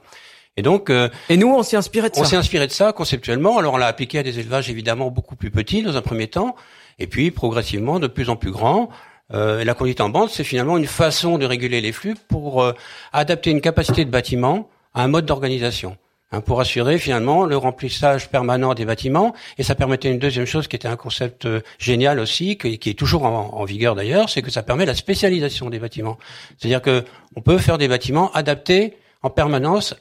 Et 0.57 0.63
donc, 0.63 0.89
euh, 0.89 1.09
et 1.29 1.37
nous, 1.37 1.47
on 1.47 1.63
s'est 1.63 1.77
inspiré 1.77 2.09
de 2.09 2.15
ça. 2.15 2.21
On 2.21 2.25
s'est 2.25 2.35
inspiré 2.35 2.67
de 2.67 2.71
ça 2.71 2.91
conceptuellement. 2.91 3.57
Alors, 3.57 3.75
on 3.75 3.77
l'a 3.77 3.87
appliqué 3.87 4.19
à 4.19 4.23
des 4.23 4.39
élevages 4.39 4.69
évidemment 4.69 5.09
beaucoup 5.09 5.35
plus 5.35 5.51
petits 5.51 5.81
dans 5.81 5.95
un 5.95 6.01
premier 6.01 6.27
temps, 6.27 6.55
et 6.99 7.07
puis 7.07 7.31
progressivement 7.31 7.99
de 7.99 8.07
plus 8.07 8.29
en 8.29 8.35
plus 8.35 8.51
grands. 8.51 8.89
Euh, 9.33 9.63
la 9.63 9.73
conduite 9.73 10.01
en 10.01 10.09
bande, 10.09 10.29
c'est 10.29 10.43
finalement 10.43 10.77
une 10.77 10.87
façon 10.87 11.37
de 11.37 11.45
réguler 11.45 11.79
les 11.79 11.93
flux 11.93 12.15
pour 12.27 12.61
euh, 12.61 12.73
adapter 13.13 13.51
une 13.51 13.61
capacité 13.61 14.03
de 14.03 14.09
bâtiment 14.09 14.69
à 14.93 15.03
un 15.03 15.07
mode 15.07 15.25
d'organisation. 15.25 15.95
Hein, 16.33 16.39
pour 16.39 16.61
assurer 16.61 16.97
finalement 16.97 17.45
le 17.45 17.57
remplissage 17.57 18.29
permanent 18.29 18.73
des 18.73 18.85
bâtiments. 18.85 19.35
Et 19.57 19.63
ça 19.63 19.75
permettait 19.75 20.09
une 20.09 20.19
deuxième 20.19 20.45
chose 20.45 20.69
qui 20.69 20.77
était 20.77 20.87
un 20.87 20.95
concept 20.95 21.45
euh, 21.45 21.59
génial 21.77 22.19
aussi, 22.19 22.57
qui, 22.57 22.79
qui 22.79 22.89
est 22.89 22.93
toujours 22.93 23.25
en, 23.25 23.49
en 23.53 23.65
vigueur 23.65 23.95
d'ailleurs, 23.95 24.29
c'est 24.29 24.41
que 24.41 24.49
ça 24.49 24.63
permet 24.63 24.85
la 24.85 24.95
spécialisation 24.95 25.69
des 25.69 25.79
bâtiments. 25.79 26.17
C'est-à-dire 26.57 26.81
que 26.81 27.03
on 27.35 27.41
peut 27.41 27.57
faire 27.57 27.77
des 27.77 27.89
bâtiments 27.89 28.31
adaptés 28.31 28.95
en 29.23 29.29
permanence 29.29 29.93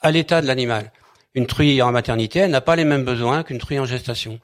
à 0.00 0.10
l'état 0.10 0.40
de 0.40 0.46
l'animal. 0.46 0.90
Une 1.34 1.46
truie 1.46 1.82
en 1.82 1.92
maternité, 1.92 2.38
elle 2.38 2.50
n'a 2.50 2.62
pas 2.62 2.76
les 2.76 2.84
mêmes 2.84 3.04
besoins 3.04 3.42
qu'une 3.42 3.58
truie 3.58 3.78
en 3.78 3.84
gestation. 3.84 4.40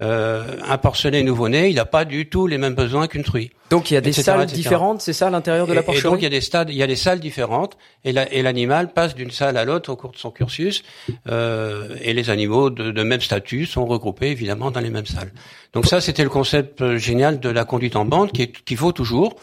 Euh, 0.00 0.56
un 0.66 0.78
porcelet 0.78 1.22
nouveau-né, 1.22 1.68
il 1.68 1.76
n'a 1.76 1.84
pas 1.84 2.06
du 2.06 2.26
tout 2.26 2.46
les 2.46 2.56
mêmes 2.56 2.74
besoins 2.74 3.08
qu'une 3.08 3.22
truie. 3.22 3.50
Donc 3.68 3.90
il 3.90 3.94
y 3.94 3.96
a 3.98 4.00
des 4.00 4.12
salles 4.12 4.46
différentes, 4.46 5.02
c'est 5.02 5.12
ça 5.12 5.26
à 5.26 5.30
l'intérieur 5.30 5.66
de 5.66 5.74
la 5.74 5.82
porcherie. 5.82 6.06
Et 6.06 6.10
donc 6.10 6.20
il 6.20 6.22
y 6.22 6.26
a 6.26 6.30
des 6.30 6.40
stades, 6.40 6.70
il 6.70 6.76
y 6.76 6.82
a 6.82 6.86
des 6.86 6.96
salles 6.96 7.20
différentes, 7.20 7.76
et 8.02 8.12
l'animal 8.42 8.94
passe 8.94 9.14
d'une 9.14 9.30
salle 9.30 9.58
à 9.58 9.66
l'autre 9.66 9.92
au 9.92 9.96
cours 9.96 10.12
de 10.12 10.16
son 10.16 10.30
cursus, 10.30 10.82
euh, 11.28 11.94
et 12.00 12.14
les 12.14 12.30
animaux 12.30 12.70
de, 12.70 12.90
de, 12.90 13.02
même 13.02 13.20
statut 13.20 13.66
sont 13.66 13.84
regroupés 13.84 14.28
évidemment 14.28 14.70
dans 14.70 14.80
les 14.80 14.90
mêmes 14.90 15.06
salles. 15.06 15.32
Donc 15.74 15.84
ça 15.84 16.00
c'était 16.00 16.24
le 16.24 16.30
concept 16.30 16.80
euh, 16.80 16.96
génial 16.96 17.38
de 17.38 17.50
la 17.50 17.66
conduite 17.66 17.96
en 17.96 18.06
bande 18.06 18.32
qui, 18.32 18.50
qui 18.50 18.74
vaut 18.74 18.92
toujours. 18.92 19.36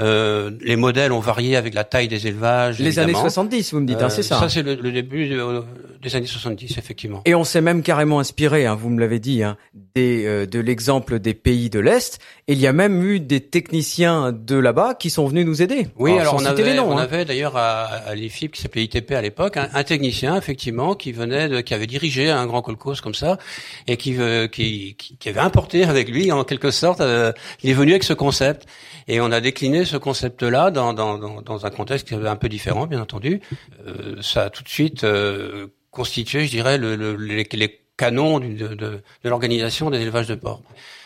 Euh, 0.00 0.50
les 0.62 0.76
modèles 0.76 1.12
ont 1.12 1.20
varié 1.20 1.54
avec 1.54 1.74
la 1.74 1.84
taille 1.84 2.08
des 2.08 2.26
élevages. 2.26 2.78
Les 2.78 2.98
années 2.98 3.12
70, 3.12 3.74
vous 3.74 3.80
me 3.80 3.86
dites, 3.86 4.00
hein, 4.00 4.08
c'est 4.08 4.22
ça. 4.22 4.38
Ça, 4.40 4.48
c'est 4.48 4.62
le, 4.62 4.76
début 4.90 5.38
des 6.02 6.16
années 6.16 6.26
70, 6.26 6.78
effectivement. 6.78 7.20
Et 7.26 7.34
on 7.34 7.44
s'est 7.44 7.60
même 7.60 7.82
carrément 7.82 8.18
inspiré, 8.18 8.64
hein, 8.64 8.74
vous 8.74 8.88
me 8.88 8.98
l'avez 8.98 9.18
dit, 9.18 9.42
hein, 9.42 9.58
des, 9.94 10.24
euh, 10.24 10.46
de 10.46 10.60
l'exemple 10.60 11.18
des 11.18 11.34
pays 11.34 11.68
de 11.68 11.78
l'Est. 11.78 12.20
il 12.48 12.58
y 12.58 12.66
a 12.66 12.72
même 12.72 13.04
eu 13.04 13.20
des 13.20 13.40
techniciens 13.40 14.32
de 14.32 14.56
là-bas 14.56 14.94
qui 14.94 15.10
sont 15.10 15.26
venus 15.26 15.44
nous 15.44 15.60
aider. 15.60 15.88
Oui, 15.96 16.18
alors, 16.18 16.36
on, 16.36 16.44
avait, 16.46 16.64
les 16.64 16.74
noms, 16.74 16.90
on 16.90 16.96
hein. 16.96 17.02
avait 17.02 17.26
d'ailleurs 17.26 17.58
à, 17.58 17.82
à 17.84 18.14
l'IFIP, 18.14 18.52
qui 18.52 18.62
s'appelait 18.62 18.84
ITP 18.84 19.12
à 19.12 19.20
l'époque, 19.20 19.58
un, 19.58 19.84
technicien, 19.84 20.36
effectivement, 20.36 20.94
qui 20.94 21.12
venait, 21.12 21.50
de, 21.50 21.60
qui 21.60 21.74
avait 21.74 21.86
dirigé 21.86 22.30
un 22.30 22.46
grand 22.46 22.62
colcos 22.62 23.02
comme 23.02 23.14
ça, 23.14 23.36
et 23.86 23.98
qui, 23.98 24.16
euh, 24.18 24.48
qui, 24.48 24.96
qui, 24.96 25.28
avait 25.28 25.40
importé 25.40 25.84
avec 25.84 26.08
lui, 26.08 26.32
en 26.32 26.44
quelque 26.44 26.70
sorte, 26.70 27.02
il 27.62 27.70
est 27.70 27.74
venu 27.74 27.90
avec 27.90 28.04
ce 28.04 28.14
concept. 28.14 28.66
Et 29.08 29.20
on 29.20 29.32
a 29.32 29.40
décliné 29.40 29.81
ce 29.84 29.96
concept-là 29.96 30.70
dans, 30.70 30.92
dans, 30.92 31.18
dans, 31.18 31.66
un 31.66 31.70
contexte 31.70 32.12
un 32.12 32.36
peu 32.36 32.48
différent, 32.48 32.86
bien 32.86 33.00
entendu. 33.00 33.40
Euh, 33.86 34.20
ça 34.22 34.44
a 34.44 34.50
tout 34.50 34.62
de 34.62 34.68
suite 34.68 35.04
euh, 35.04 35.68
constitué, 35.90 36.46
je 36.46 36.50
dirais, 36.50 36.78
le, 36.78 37.14
les, 37.16 37.46
les 37.52 37.82
canon 37.96 38.40
de, 38.40 38.46
de, 38.48 38.74
de 38.74 39.28
l'organisation 39.28 39.90
des 39.90 40.00
élevages 40.00 40.26
de 40.26 40.34
porcs, 40.34 40.62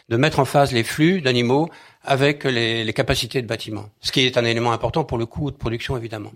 de 0.08 0.16
mettre 0.16 0.38
en 0.38 0.44
phase 0.44 0.72
les 0.72 0.84
flux 0.84 1.20
d'animaux 1.20 1.68
avec 2.02 2.44
les, 2.44 2.84
les, 2.84 2.92
capacités 2.92 3.42
de 3.42 3.46
bâtiment, 3.46 3.90
ce 4.00 4.12
qui 4.12 4.24
est 4.24 4.38
un 4.38 4.44
élément 4.44 4.72
important 4.72 5.02
pour 5.02 5.18
le 5.18 5.26
coût 5.26 5.50
de 5.50 5.56
production 5.56 5.96
évidemment. 5.96 6.32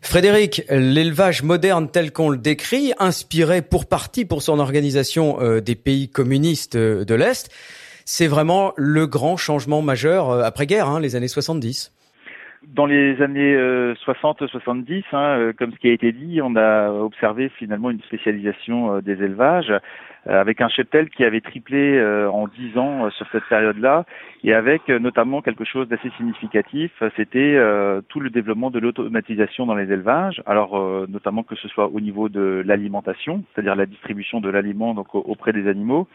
Frédéric, 0.00 0.62
l'élevage 0.70 1.42
moderne 1.42 1.90
tel 1.90 2.10
qu'on 2.10 2.30
le 2.30 2.38
décrit, 2.38 2.94
inspiré 2.98 3.60
pour 3.60 3.86
partie 3.86 4.24
pour 4.24 4.42
son 4.42 4.58
organisation 4.58 5.40
euh, 5.40 5.60
des 5.60 5.74
pays 5.74 6.08
communistes 6.08 6.76
euh, 6.76 7.04
de 7.04 7.14
l'Est, 7.14 7.50
c'est 8.04 8.26
vraiment 8.26 8.72
le 8.76 9.06
grand 9.06 9.36
changement 9.36 9.82
majeur 9.82 10.30
euh, 10.30 10.42
après-guerre, 10.42 10.88
hein, 10.88 11.00
les 11.00 11.16
années 11.16 11.28
70 11.28 11.92
dans 12.74 12.84
les 12.84 13.22
années 13.22 13.56
60-70, 13.56 15.02
hein, 15.12 15.52
comme 15.58 15.72
ce 15.72 15.78
qui 15.78 15.88
a 15.88 15.92
été 15.92 16.12
dit, 16.12 16.42
on 16.42 16.56
a 16.56 16.90
observé 16.90 17.48
finalement 17.48 17.88
une 17.88 18.02
spécialisation 18.02 19.00
des 19.00 19.14
élevages. 19.14 19.70
euh, 19.70 19.78
avec 20.26 20.60
un 20.60 20.68
cheptel 20.68 21.08
qui 21.10 21.24
avait 21.24 21.40
triplé 21.40 21.96
euh, 21.96 22.30
en 22.30 22.46
dix 22.46 22.76
ans 22.76 23.06
euh, 23.06 23.10
sur 23.10 23.26
cette 23.32 23.44
période-là, 23.44 24.04
et 24.42 24.54
avec 24.54 24.88
notamment 24.88 25.42
quelque 25.42 25.64
chose 25.64 25.86
d'assez 25.88 26.10
significatif, 26.16 26.90
c'était 27.14 27.58
tout 28.08 28.20
le 28.20 28.30
développement 28.30 28.70
de 28.70 28.78
l'automatisation 28.78 29.66
dans 29.66 29.74
les 29.74 29.92
élevages, 29.92 30.42
alors 30.46 30.82
notamment 31.08 31.42
que 31.42 31.54
ce 31.56 31.68
soit 31.68 31.88
au 31.88 32.00
niveau 32.00 32.30
de 32.30 32.62
l'alimentation, 32.64 33.44
c'est-à-dire 33.52 33.76
la 33.76 33.84
distribution 33.84 34.40
de 34.40 34.48
l'aliment 34.48 34.94
donc 34.94 35.14
auprès 35.14 35.52
des 35.52 35.68
animaux, 35.68 36.08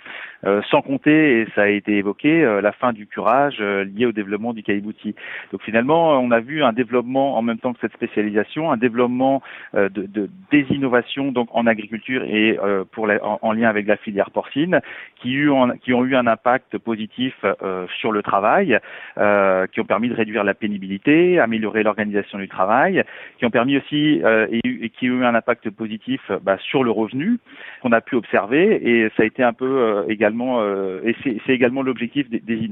sans 0.44 0.82
compter, 0.82 1.42
et 1.42 1.48
ça 1.54 1.64
a 1.64 1.68
été 1.68 1.98
évoqué, 1.98 2.60
la 2.64 2.72
fin 2.72 2.94
du 2.94 3.06
curage 3.06 3.60
lié 3.60 4.08
au 4.08 4.12
développement 4.12 4.54
du 4.54 4.64
cailleboutier. 4.64 5.14
Donc 5.52 5.62
finalement, 5.62 6.20
on 6.20 6.32
a 6.32 6.40
vu 6.40 6.64
un 6.64 6.74
développement 6.74 7.38
en 7.38 7.44
même 7.44 7.60
temps 7.60 7.74
que 7.74 7.80
cette 7.80 7.94
spécialisation, 7.94 8.72
un 8.72 8.78
développement 8.78 9.44
de, 9.76 9.88
de 9.88 10.32
des 10.50 10.66
innovations 10.72 11.32
donc 11.32 11.50
en 11.52 11.68
agriculture 11.68 12.24
et 12.24 12.58
pour 12.92 13.06
la, 13.06 13.24
en, 13.24 13.38
en, 13.44 13.52
lien 13.52 13.70
avec 13.70 13.86
la 13.86 13.95
filière 13.98 14.32
porcine, 14.32 14.82
qui, 15.22 15.38
qui 15.82 15.94
ont 15.94 16.06
eu 16.06 16.16
un 16.16 16.28
impact 16.28 16.78
positif 16.78 17.34
euh, 17.44 17.86
sur 18.00 18.12
le 18.12 18.22
travail, 18.22 18.80
euh, 19.18 19.68
qui 19.68 19.80
ont 19.80 19.86
permis 19.86 20.10
de 20.10 20.14
réduire 20.14 20.44
la 20.44 20.54
pénibilité, 20.54 21.40
améliorer 21.40 21.84
l'organisation 21.84 22.38
du 22.38 22.48
travail, 22.48 23.04
qui 23.38 23.46
ont 23.46 23.50
permis 23.50 23.78
aussi 23.78 24.22
euh, 24.24 24.48
et, 24.52 24.90
qui 24.90 25.10
ont 25.10 25.22
eu 25.22 25.26
un 25.26 25.36
impact 25.36 25.70
positif 25.70 26.22
bah, 26.44 26.58
sur 26.60 26.84
le 26.84 26.92
revenu 26.92 27.40
qu'on 27.82 27.92
a 27.92 28.02
pu 28.02 28.16
observer 28.16 28.80
et 28.84 29.10
ça 29.18 29.24
a 29.24 29.26
été 29.26 29.44
un 29.44 29.54
peu 29.54 30.06
également 30.08 30.64
et 31.04 31.16
c'est 31.24 31.54
également 31.54 31.82
l'objectif 31.82 32.30
des, 32.30 32.40
des 32.40 32.70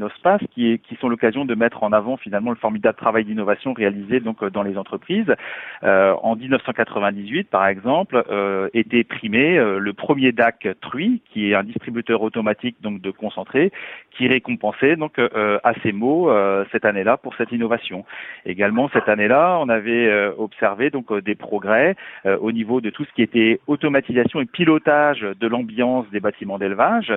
qui, 0.54 0.80
qui 0.80 0.96
sont 0.96 1.10
l'occasion 1.10 1.46
de 1.46 1.56
mettre 1.56 1.84
en 1.84 1.92
avant 1.92 2.18
finalement 2.18 2.52
le 2.52 2.56
formidable 2.56 2.98
travail 2.98 3.26
d'innovation 3.26 3.74
réalisé 3.74 4.20
donc 4.20 4.44
dans 4.46 4.64
les 4.64 4.78
entreprises. 4.78 5.34
en 5.84 6.36
1998 6.36 7.50
par 7.50 7.68
exemple 7.68 8.24
était 8.74 9.04
primé 9.04 9.58
le 9.58 9.94
premier 9.94 10.32
DAC 10.32 10.68
Truy 10.82 11.13
qui 11.20 11.52
est 11.52 11.56
un 11.56 11.64
distributeur 11.64 12.22
automatique 12.22 12.78
donc 12.82 13.02
de 13.02 13.12
concentré, 13.12 13.72
qui 14.12 14.28
récompensait 14.28 14.96
donc 14.96 15.20
euh, 15.20 15.60
à 15.64 15.74
ces 15.82 15.92
mots 15.92 16.30
euh, 16.30 16.66
cette 16.72 16.86
année-là 16.86 17.18
pour 17.18 17.36
cette 17.36 17.52
innovation. 17.52 18.06
Également 18.46 18.90
cette 18.94 19.10
année-là, 19.10 19.58
on 19.62 19.70
avait 19.70 20.08
euh, 20.08 20.32
observé 20.38 20.90
donc 20.90 21.14
des 21.22 21.36
progrès 21.36 21.96
au 22.26 22.52
niveau 22.52 22.82
de 22.82 22.90
tout 22.90 23.06
ce 23.06 23.14
qui 23.14 23.22
était 23.22 23.60
automatisation 23.68 24.40
et 24.42 24.46
pilotage 24.46 25.22
de 25.22 25.48
l'ambiance 25.48 26.10
des 26.12 26.20
bâtiments 26.20 26.58
d'élevage, 26.58 27.14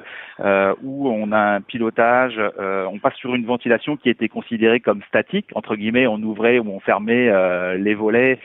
où 0.82 1.08
on 1.08 1.32
a 1.32 1.38
un 1.38 1.60
pilotage, 1.60 2.40
on 2.58 2.98
passe 2.98 3.14
sur 3.14 3.34
une 3.34 3.44
ventilation 3.44 3.96
qui 3.96 4.08
était 4.08 4.28
considérée 4.28 4.80
comme 4.80 5.02
statique 5.08 5.48
entre 5.54 5.76
guillemets, 5.76 6.06
on 6.06 6.18
ouvrait 6.22 6.58
ou 6.58 6.68
on 6.70 6.80
fermait 6.80 7.30
les 7.76 7.94
volets 7.94 8.38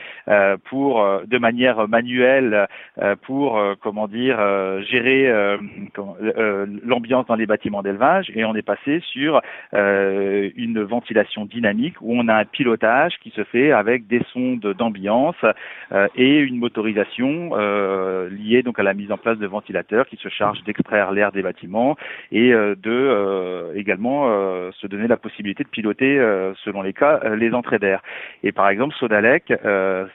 pour 0.64 1.04
de 1.26 1.38
manière 1.38 1.88
manuelle 1.88 2.68
pour 3.22 3.60
comment 3.80 4.08
dire 4.08 4.38
gérer 4.82 5.30
euh, 5.42 5.58
euh, 6.22 6.66
l'ambiance 6.84 7.26
dans 7.26 7.34
les 7.34 7.46
bâtiments 7.46 7.82
d'élevage 7.82 8.30
et 8.34 8.44
on 8.44 8.54
est 8.54 8.62
passé 8.62 9.00
sur 9.12 9.40
euh, 9.74 10.50
une 10.56 10.82
ventilation 10.82 11.44
dynamique 11.44 12.00
où 12.00 12.14
on 12.14 12.28
a 12.28 12.34
un 12.34 12.44
pilotage 12.44 13.14
qui 13.22 13.30
se 13.30 13.44
fait 13.44 13.72
avec 13.72 14.06
des 14.06 14.22
sondes 14.32 14.74
d'ambiance 14.78 15.36
et 16.16 16.38
une 16.38 16.58
motorisation 16.58 17.54
liée 18.30 18.62
donc 18.62 18.78
à 18.78 18.82
la 18.82 18.94
mise 18.94 19.12
en 19.12 19.18
place 19.18 19.38
de 19.38 19.46
ventilateurs 19.46 20.06
qui 20.06 20.16
se 20.16 20.28
chargent 20.28 20.62
d'extraire 20.64 21.12
l'air 21.12 21.32
des 21.32 21.42
bâtiments 21.42 21.96
et 22.30 22.50
de 22.50 23.72
également 23.74 24.26
se 24.72 24.86
donner 24.86 25.06
la 25.06 25.16
possibilité 25.16 25.64
de 25.64 25.68
piloter 25.68 26.16
selon 26.64 26.82
les 26.82 26.92
cas 26.92 27.20
les 27.34 27.52
entrées 27.52 27.78
d'air. 27.78 28.02
Et 28.42 28.52
par 28.52 28.68
exemple 28.68 28.94
Sodalec 28.98 29.52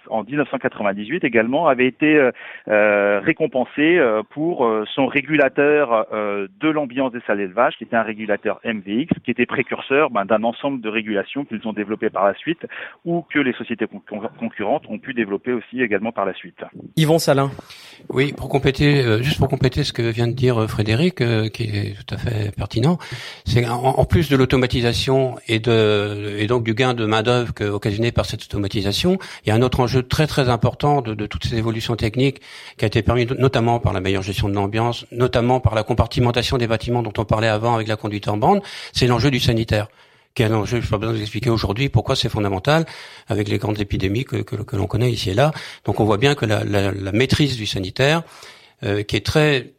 en 0.09 0.23
1998 0.23 1.23
également 1.23 1.67
avait 1.67 1.87
été 1.87 2.29
récompensé 2.67 3.99
pour 4.31 4.69
son 4.93 5.07
régulateur 5.17 6.05
euh, 6.13 6.47
de 6.59 6.69
l'ambiance 6.69 7.11
des 7.11 7.21
salles 7.25 7.39
d'élevage, 7.39 7.73
qui 7.77 7.85
était 7.85 7.95
un 7.95 8.03
régulateur 8.03 8.59
MVX, 8.63 9.07
qui 9.23 9.31
était 9.31 9.47
précurseur 9.47 10.11
ben, 10.11 10.25
d'un 10.25 10.43
ensemble 10.43 10.79
de 10.79 10.89
régulations 10.89 11.43
qu'ils 11.43 11.67
ont 11.67 11.73
développées 11.73 12.11
par 12.11 12.25
la 12.27 12.35
suite 12.35 12.63
ou 13.03 13.25
que 13.33 13.39
les 13.39 13.53
sociétés 13.53 13.87
concurrentes 14.39 14.83
ont 14.87 14.99
pu 14.99 15.15
développer 15.15 15.53
aussi 15.53 15.81
également 15.81 16.11
par 16.11 16.25
la 16.25 16.35
suite. 16.35 16.61
Yvon 16.95 17.17
Salin. 17.17 17.49
Oui, 18.09 18.31
pour 18.31 18.47
compléter, 18.47 19.03
euh, 19.03 19.23
juste 19.23 19.39
pour 19.39 19.47
compléter 19.47 19.83
ce 19.83 19.91
que 19.91 20.03
vient 20.03 20.27
de 20.27 20.33
dire 20.33 20.61
euh, 20.61 20.67
Frédéric, 20.67 21.15
qui 21.51 21.63
est 21.63 21.95
tout 21.97 22.13
à 22.13 22.17
fait 22.19 22.55
pertinent, 22.55 22.99
c'est 23.45 23.67
en, 23.67 24.05
plus 24.05 24.29
de 24.29 24.37
l'automatisation 24.37 25.35
et 25.47 25.59
de 25.59 26.35
et 26.37 26.45
donc 26.45 26.63
du 26.63 26.75
gain 26.75 26.93
de 26.93 27.05
main 27.05 27.23
d'œuvre 27.23 27.53
occasionné 27.73 28.11
par 28.11 28.25
cette 28.25 28.43
automatisation, 28.43 29.17
il 29.43 29.49
y 29.49 29.51
a 29.51 29.55
un 29.55 29.63
autre 29.63 29.79
enjeu 29.79 30.03
très 30.03 30.27
très 30.27 30.47
important 30.49 31.01
de, 31.01 31.15
de 31.15 31.25
toutes 31.25 31.45
ces 31.45 31.57
évolutions 31.57 31.95
techniques 31.95 32.39
qui 32.77 32.85
a 32.85 32.87
été 32.87 33.01
permis 33.01 33.25
notamment 33.25 33.79
par 33.79 33.93
la 33.93 33.99
meilleure 33.99 34.21
gestion 34.21 34.47
de 34.47 34.53
l'ambiance, 34.53 35.06
notamment 35.11 35.59
par 35.59 35.75
la 35.75 35.83
compartimentation 35.83 36.57
des 36.57 36.67
bâtiments 36.67 37.01
dont 37.01 37.13
on 37.17 37.25
parlait 37.25 37.47
avant 37.47 37.75
avec 37.75 37.87
la 37.87 37.95
conduite 37.95 38.27
en 38.27 38.37
bande, 38.37 38.61
c'est 38.93 39.07
l'enjeu 39.07 39.31
du 39.31 39.39
sanitaire 39.39 39.87
qui 40.37 40.43
est 40.43 40.45
un 40.45 40.53
enjeu, 40.53 40.79
je 40.79 40.85
n'ai 40.85 40.89
pas 40.91 40.99
besoin 40.99 41.13
de 41.13 41.17
vous 41.17 41.23
expliquer 41.23 41.49
aujourd'hui 41.49 41.89
pourquoi 41.89 42.15
c'est 42.15 42.29
fondamental 42.29 42.85
avec 43.27 43.47
les 43.47 43.57
grandes 43.57 43.81
épidémies 43.81 44.23
que, 44.23 44.35
que, 44.43 44.75
l'on 44.75 44.85
connaît 44.85 45.11
ici 45.11 45.31
et 45.31 45.33
là. 45.33 45.51
Donc 45.83 45.99
on 45.99 46.05
voit 46.05 46.17
bien 46.17 46.35
que 46.35 46.45
la, 46.45 46.63
la, 46.63 47.11
maîtrise 47.11 47.57
du 47.57 47.65
sanitaire, 47.65 48.21
euh, 48.83 49.01
qui 49.01 49.15
est 49.15 49.25
très 49.25 49.73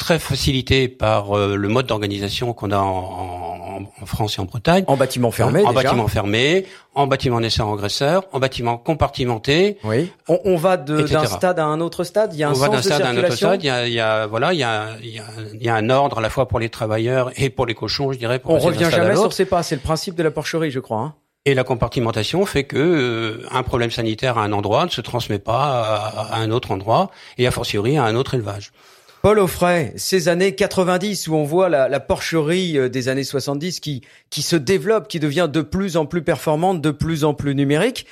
très 0.00 0.18
facilitée 0.18 0.88
par 0.88 1.36
euh, 1.36 1.56
le 1.56 1.68
mode 1.68 1.86
d'organisation 1.86 2.54
qu'on 2.54 2.72
a 2.72 2.78
en, 2.78 3.86
en, 4.00 4.06
France 4.06 4.38
et 4.38 4.40
en 4.40 4.46
Bretagne. 4.46 4.82
En 4.86 4.96
bâtiment 4.96 5.30
fermé, 5.30 5.62
En, 5.62 5.74
bâtiment 5.74 6.08
fermé, 6.08 6.64
en 6.94 7.06
bâtiment 7.06 7.38
naisseur-engraisseur, 7.38 8.24
en 8.32 8.40
bâtiment 8.40 8.78
compartimenté. 8.78 9.76
Oui. 9.84 10.10
On, 10.26 10.40
on 10.46 10.56
va 10.56 10.78
d'un 10.78 11.26
stade 11.26 11.58
à 11.58 11.66
un 11.66 11.80
autre 11.80 12.02
stade? 12.04 12.32
Il 12.32 12.40
y 12.40 12.42
a 12.42 12.48
un 12.48 12.52
on 12.52 12.54
va 12.54 12.70
d'un 12.70 12.82
stade 12.82 13.02
à 13.02 13.10
un 13.10 13.16
autre 13.18 13.36
stade. 13.36 13.62
Il 13.62 13.66
y 13.66 13.70
a, 13.70 13.86
il 13.86 13.92
y 13.92 14.00
a 14.00 14.26
voilà, 14.26 14.54
il 14.54 14.58
y 14.58 14.64
a, 14.64 14.96
il 15.02 15.10
y 15.10 15.18
a, 15.18 15.24
il 15.52 15.62
y 15.62 15.68
a 15.68 15.74
un 15.74 15.90
ordre 15.90 16.18
à 16.18 16.22
la 16.22 16.30
fois 16.30 16.48
pour 16.48 16.58
les 16.58 16.70
travailleurs 16.70 17.30
et 17.36 17.50
pour 17.50 17.66
les 17.66 17.74
cochons, 17.74 18.10
je 18.10 18.18
dirais. 18.18 18.38
Pour 18.38 18.52
on 18.52 18.58
revient 18.58 18.88
jamais 18.90 19.14
sur 19.14 19.34
ces 19.34 19.44
pas. 19.44 19.62
C'est 19.62 19.76
le 19.76 19.82
principe 19.82 20.14
de 20.14 20.22
la 20.22 20.30
porcherie, 20.30 20.70
je 20.70 20.80
crois. 20.80 21.00
Hein. 21.00 21.14
Et 21.44 21.54
la 21.54 21.64
compartimentation 21.64 22.44
fait 22.46 22.64
que 22.64 22.76
euh, 22.76 23.46
un 23.50 23.62
problème 23.62 23.90
sanitaire 23.90 24.38
à 24.38 24.44
un 24.44 24.52
endroit 24.52 24.86
ne 24.86 24.90
se 24.90 25.00
transmet 25.00 25.38
pas 25.38 25.82
à, 25.82 26.34
à, 26.34 26.38
un 26.38 26.50
autre 26.50 26.70
endroit 26.70 27.10
et 27.38 27.46
a 27.46 27.50
fortiori 27.50 27.98
à 27.98 28.04
un 28.04 28.14
autre 28.14 28.34
élevage. 28.34 28.72
Paul 29.22 29.38
Offray, 29.38 29.92
ces 29.96 30.28
années 30.28 30.54
90 30.54 31.28
où 31.28 31.34
on 31.34 31.44
voit 31.44 31.68
la, 31.68 31.88
la, 31.88 32.00
porcherie 32.00 32.78
euh, 32.78 32.88
des 32.88 33.08
années 33.08 33.24
70 33.24 33.80
qui, 33.80 34.00
qui 34.30 34.40
se 34.40 34.56
développe, 34.56 35.08
qui 35.08 35.20
devient 35.20 35.48
de 35.52 35.60
plus 35.60 35.98
en 35.98 36.06
plus 36.06 36.22
performante, 36.22 36.80
de 36.80 36.90
plus 36.90 37.24
en 37.24 37.34
plus 37.34 37.54
numérique. 37.54 38.06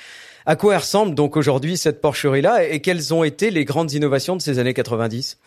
À 0.45 0.55
quoi 0.55 0.77
ressemble 0.77 1.15
donc 1.15 1.35
aujourd'hui 1.35 1.77
cette 1.77 1.99
porcherie-là 2.01 2.63
et 2.63 2.81
quelles 2.81 3.13
ont 3.13 3.23
été 3.23 3.49
les 3.49 3.65
grandes 3.65 3.91
innovations 3.93 4.35
de 4.35 4.41
ces 4.41 4.59
années 4.59 4.75
90 4.75 5.39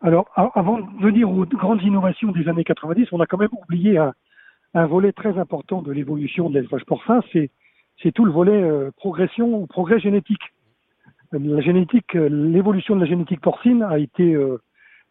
Alors, 0.00 0.26
avant 0.54 0.78
de 0.78 1.02
venir 1.02 1.28
aux 1.28 1.44
grandes 1.44 1.82
innovations 1.82 2.30
des 2.30 2.48
années 2.48 2.64
90, 2.64 3.08
on 3.12 3.20
a 3.20 3.26
quand 3.26 3.38
même 3.38 3.50
oublié 3.52 3.98
un, 3.98 4.12
un 4.74 4.86
volet 4.86 5.12
très 5.12 5.38
important 5.38 5.82
de 5.82 5.92
l'évolution 5.92 6.48
de 6.48 6.54
l'élevage 6.54 6.84
porcin, 6.84 7.20
c'est, 7.32 7.50
c'est 8.02 8.12
tout 8.12 8.24
le 8.24 8.32
volet 8.32 8.62
euh, 8.62 8.90
progression 8.96 9.60
ou 9.60 9.66
progrès 9.66 9.98
génétique. 9.98 10.42
La 11.32 11.60
génétique, 11.60 12.14
euh, 12.16 12.28
l'évolution 12.28 12.96
de 12.96 13.00
la 13.00 13.06
génétique 13.06 13.40
porcine 13.40 13.82
a 13.82 13.98
été 13.98 14.34
euh, 14.34 14.60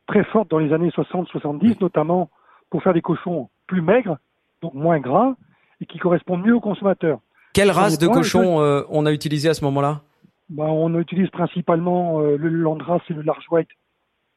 très 0.10 0.24
forte 0.24 0.50
dans 0.50 0.58
les 0.58 0.74
années 0.74 0.90
60-70, 0.90 1.78
notamment 1.82 2.30
pour 2.72 2.82
faire 2.82 2.94
des 2.94 3.02
cochons 3.02 3.50
plus 3.68 3.82
maigres, 3.82 4.18
donc 4.62 4.74
moins 4.74 5.00
gras, 5.00 5.36
et 5.82 5.86
qui 5.86 6.00
correspondent 6.00 6.44
mieux 6.44 6.56
aux 6.56 6.60
consommateurs. 6.60 7.20
Quelle 7.54 7.70
race 7.70 8.00
de 8.00 8.08
cochon 8.08 8.60
euh, 8.60 8.82
on 8.90 9.06
a 9.06 9.12
utilisé 9.12 9.50
à 9.50 9.54
ce 9.54 9.64
moment-là? 9.66 10.02
Ben, 10.50 10.66
On 10.66 11.00
utilise 11.00 11.30
principalement 11.30 12.22
euh, 12.22 12.38
le 12.38 12.50
Landras 12.50 13.02
et 13.10 13.14
le 13.14 13.22
Large 13.22 13.46
White 13.52 13.70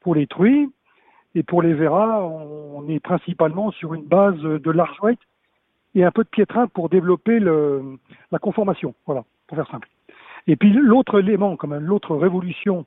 pour 0.01 0.13
les 0.15 0.27
truies. 0.27 0.69
Et 1.35 1.41
pour 1.41 1.63
les 1.63 1.73
Veras, 1.73 2.21
on 2.21 2.87
est 2.87 2.99
principalement 2.99 3.71
sur 3.71 3.95
une 3.95 4.03
base 4.03 4.39
de 4.39 4.71
Large 4.71 4.97
White 5.01 5.19
et 5.95 6.03
un 6.03 6.11
peu 6.11 6.23
de 6.23 6.29
piétrin 6.29 6.67
pour 6.67 6.89
développer 6.89 7.39
le, 7.39 7.97
la 8.31 8.37
conformation. 8.37 8.93
Voilà, 9.07 9.23
pour 9.47 9.57
faire 9.57 9.67
simple. 9.71 9.89
Et 10.45 10.55
puis 10.55 10.71
l'autre 10.71 11.19
élément, 11.19 11.55
comme 11.55 11.75
l'autre 11.75 12.15
révolution 12.15 12.85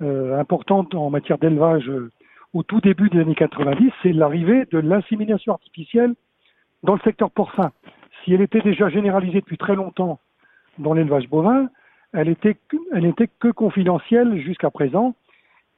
importante 0.00 0.94
en 0.94 1.10
matière 1.10 1.38
d'élevage 1.38 1.88
euh, 1.88 2.10
au 2.54 2.62
tout 2.62 2.80
début 2.80 3.10
des 3.10 3.20
années 3.20 3.34
90, 3.34 3.90
c'est 4.02 4.12
l'arrivée 4.12 4.64
de 4.70 4.78
l'insémination 4.78 5.52
artificielle 5.52 6.14
dans 6.82 6.94
le 6.94 7.00
secteur 7.00 7.30
porcin. 7.30 7.72
Si 8.24 8.32
elle 8.32 8.40
était 8.40 8.60
déjà 8.60 8.88
généralisée 8.88 9.40
depuis 9.40 9.58
très 9.58 9.74
longtemps 9.74 10.18
dans 10.78 10.94
l'élevage 10.94 11.28
bovin, 11.28 11.68
elle 12.14 12.28
était, 12.28 12.56
elle 12.92 13.04
était 13.04 13.28
que 13.40 13.48
confidentielle 13.48 14.40
jusqu'à 14.40 14.70
présent. 14.70 15.14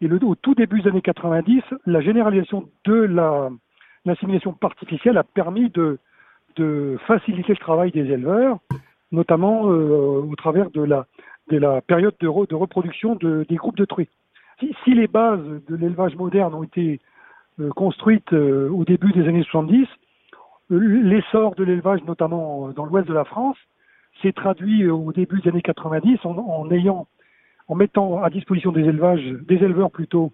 Et 0.00 0.10
au 0.10 0.34
tout 0.34 0.54
début 0.54 0.80
des 0.80 0.88
années 0.88 1.02
90, 1.02 1.62
la 1.86 2.00
généralisation 2.00 2.68
de 2.84 3.02
l'insémination 4.04 4.56
artificielle 4.62 5.18
a 5.18 5.24
permis 5.24 5.70
de, 5.70 5.98
de 6.56 6.98
faciliter 7.06 7.52
le 7.52 7.58
travail 7.58 7.90
des 7.90 8.06
éleveurs, 8.10 8.58
notamment 9.12 9.70
euh, 9.70 10.22
au 10.22 10.34
travers 10.36 10.70
de 10.70 10.82
la, 10.82 11.06
de 11.50 11.59
la 11.59 11.80
période 11.80 12.14
de, 12.21 12.26
reproduction 12.26 13.16
de, 13.16 13.45
des 13.49 13.57
groupes 13.57 13.76
de 13.76 13.85
truies. 13.85 14.09
Si, 14.59 14.95
les 14.95 15.07
bases 15.07 15.45
de 15.69 15.76
l'élevage 15.76 16.14
moderne 16.16 16.54
ont 16.54 16.62
été 16.62 17.00
euh, 17.61 17.71
construites 17.71 18.33
euh, 18.33 18.69
au 18.71 18.85
début 18.85 19.12
des 19.12 19.26
années 19.26 19.42
70, 19.42 19.87
l'essor 20.71 21.54
de 21.57 21.64
l'élevage, 21.64 22.02
notamment 22.04 22.69
dans 22.69 22.85
l'ouest 22.85 23.09
de 23.09 23.14
la 23.14 23.25
France, 23.25 23.57
s'est 24.23 24.33
traduit 24.33 24.87
au 24.88 25.12
début 25.12 25.40
des 25.40 25.49
années 25.49 25.62
90 25.62 26.19
en, 26.25 27.75
mettant 27.75 28.23
à 28.23 28.30
disposition 28.30 28.71
des 28.71 28.83
éleveurs 28.83 29.90
plutôt, 29.90 30.33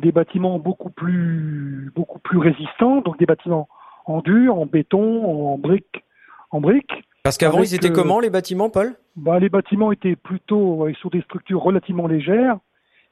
des 0.00 0.12
bâtiments 0.12 0.58
beaucoup 0.58 0.90
plus, 0.90 1.92
beaucoup 1.94 2.18
plus 2.18 2.38
résistants, 2.38 3.00
donc 3.00 3.18
des 3.18 3.26
bâtiments 3.26 3.68
en 4.06 4.20
dur, 4.20 4.58
en 4.58 4.66
béton, 4.66 5.24
en 5.24 5.58
briques, 5.58 6.04
en 6.50 6.60
briques. 6.60 7.04
Parce 7.26 7.38
qu'avant, 7.38 7.62
ils 7.62 7.74
étaient 7.74 7.90
euh, 7.90 7.92
comment 7.92 8.20
les 8.20 8.30
bâtiments, 8.30 8.70
Paul? 8.70 8.94
Bah, 9.16 9.40
Les 9.40 9.48
bâtiments 9.48 9.90
étaient 9.90 10.14
plutôt 10.14 10.86
sur 11.00 11.10
des 11.10 11.22
structures 11.22 11.60
relativement 11.60 12.06
légères, 12.06 12.58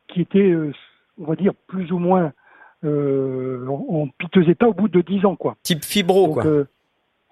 qui 0.07 0.21
étaient, 0.21 0.53
euh, 0.53 0.73
on 1.21 1.25
va 1.25 1.35
dire, 1.35 1.53
plus 1.67 1.91
ou 1.91 1.99
moins 1.99 2.33
euh, 2.85 3.67
en, 3.67 4.07
piteux 4.17 4.49
état 4.49 4.69
au 4.69 4.73
bout 4.73 4.87
de 4.87 5.01
10 5.01 5.27
ans. 5.27 5.35
Quoi. 5.35 5.57
Type 5.65 5.85
fibro, 5.85 6.29
quoi. 6.29 6.47
Euh, 6.47 6.65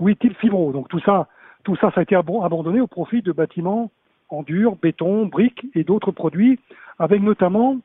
oui, 0.01 0.17
type 0.17 0.37
fibro. 0.39 0.73
Donc 0.73 0.89
tout 0.89 0.99
ça, 1.01 1.29
tout 1.63 1.77
ça, 1.77 1.93
ça 1.93 2.01
a 2.01 2.03
été 2.03 2.17
abandonné 2.17 2.81
au 2.81 2.89
profit 2.89 3.23
de 3.23 3.31
bâtiments 3.31 3.93
en 4.29 4.43
dur, 4.43 4.75
béton, 4.75 5.27
briques 5.27 5.65
et 5.77 5.85
d'autres 5.85 6.11
produits, 6.11 6.59
avec 6.99 7.23
notamment 7.23 7.77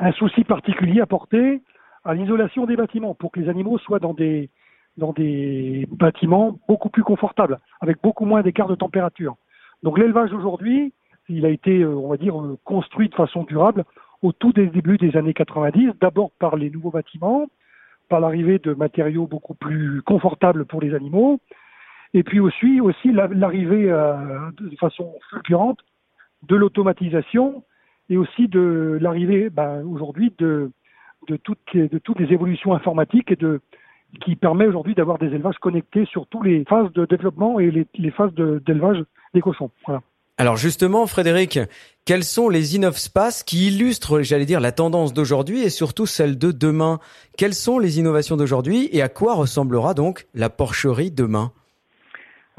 un 0.00 0.10
souci 0.10 0.42
particulier 0.42 1.00
apporté 1.00 1.60
à 2.04 2.14
l'isolation 2.14 2.66
des 2.66 2.74
bâtiments 2.74 3.14
pour 3.14 3.30
que 3.30 3.38
les 3.38 3.48
animaux 3.48 3.78
soient 3.78 4.00
dans 4.00 4.12
des, 4.12 4.48
dans 4.96 5.12
des 5.12 5.86
bâtiments 5.90 6.58
beaucoup 6.68 6.90
plus 6.90 7.02
confortables, 7.02 7.58
avec 7.80 8.02
beaucoup 8.02 8.24
moins 8.24 8.42
d'écart 8.42 8.68
de 8.68 8.74
température. 8.74 9.36
Donc 9.82 9.98
l'élevage 9.98 10.32
aujourd'hui, 10.32 10.92
il 11.28 11.46
a 11.46 11.48
été, 11.48 11.80
euh, 11.80 11.94
on 11.94 12.08
va 12.08 12.16
dire, 12.16 12.40
euh, 12.40 12.58
construit 12.64 13.08
de 13.08 13.14
façon 13.14 13.44
durable 13.44 13.84
au 14.22 14.32
tout 14.32 14.52
début 14.52 14.98
des 14.98 15.16
années 15.16 15.34
90, 15.34 15.92
d'abord 16.00 16.30
par 16.38 16.56
les 16.56 16.70
nouveaux 16.70 16.90
bâtiments, 16.90 17.46
par 18.08 18.20
l'arrivée 18.20 18.58
de 18.58 18.74
matériaux 18.74 19.26
beaucoup 19.26 19.54
plus 19.54 20.02
confortables 20.02 20.64
pour 20.64 20.80
les 20.80 20.94
animaux, 20.94 21.40
et 22.14 22.22
puis 22.22 22.40
aussi, 22.40 22.80
aussi 22.80 23.10
l'arrivée 23.10 23.90
euh, 23.90 24.50
de 24.60 24.76
façon 24.76 25.14
fulgurante 25.30 25.80
de 26.46 26.56
l'automatisation 26.56 27.64
et 28.10 28.16
aussi 28.16 28.48
de 28.48 28.98
l'arrivée 29.00 29.48
ben, 29.48 29.82
aujourd'hui 29.84 30.32
de, 30.38 30.70
toutes 31.42 31.58
de 31.74 31.98
toutes 31.98 32.20
les 32.20 32.32
évolutions 32.32 32.74
informatiques 32.74 33.30
et 33.30 33.36
de, 33.36 33.60
qui 34.20 34.36
permet 34.36 34.66
aujourd'hui 34.66 34.94
d'avoir 34.94 35.18
des 35.18 35.26
élevages 35.26 35.58
connectés 35.60 36.04
sur 36.06 36.26
toutes 36.26 36.44
les 36.44 36.64
phases 36.64 36.92
de 36.92 37.06
développement 37.06 37.58
et 37.58 37.70
les, 37.70 38.10
phases 38.10 38.32
d'élevage 38.34 39.02
des 39.34 39.40
cochons. 39.40 39.70
Voilà. 39.86 40.02
Alors 40.38 40.56
justement, 40.56 41.06
Frédéric, 41.06 41.58
quels 42.04 42.24
sont 42.24 42.48
les 42.48 42.76
InnovSpace 42.76 43.42
qui 43.42 43.68
illustrent, 43.68 44.22
j'allais 44.22 44.46
dire, 44.46 44.60
la 44.60 44.72
tendance 44.72 45.12
d'aujourd'hui 45.12 45.62
et 45.62 45.70
surtout 45.70 46.06
celle 46.06 46.38
de 46.38 46.52
demain? 46.52 46.98
Quelles 47.36 47.54
sont 47.54 47.78
les 47.78 47.98
innovations 47.98 48.36
d'aujourd'hui 48.36 48.88
et 48.92 49.02
à 49.02 49.08
quoi 49.08 49.34
ressemblera 49.34 49.94
donc 49.94 50.26
la 50.34 50.50
porcherie 50.50 51.10
demain? 51.10 51.52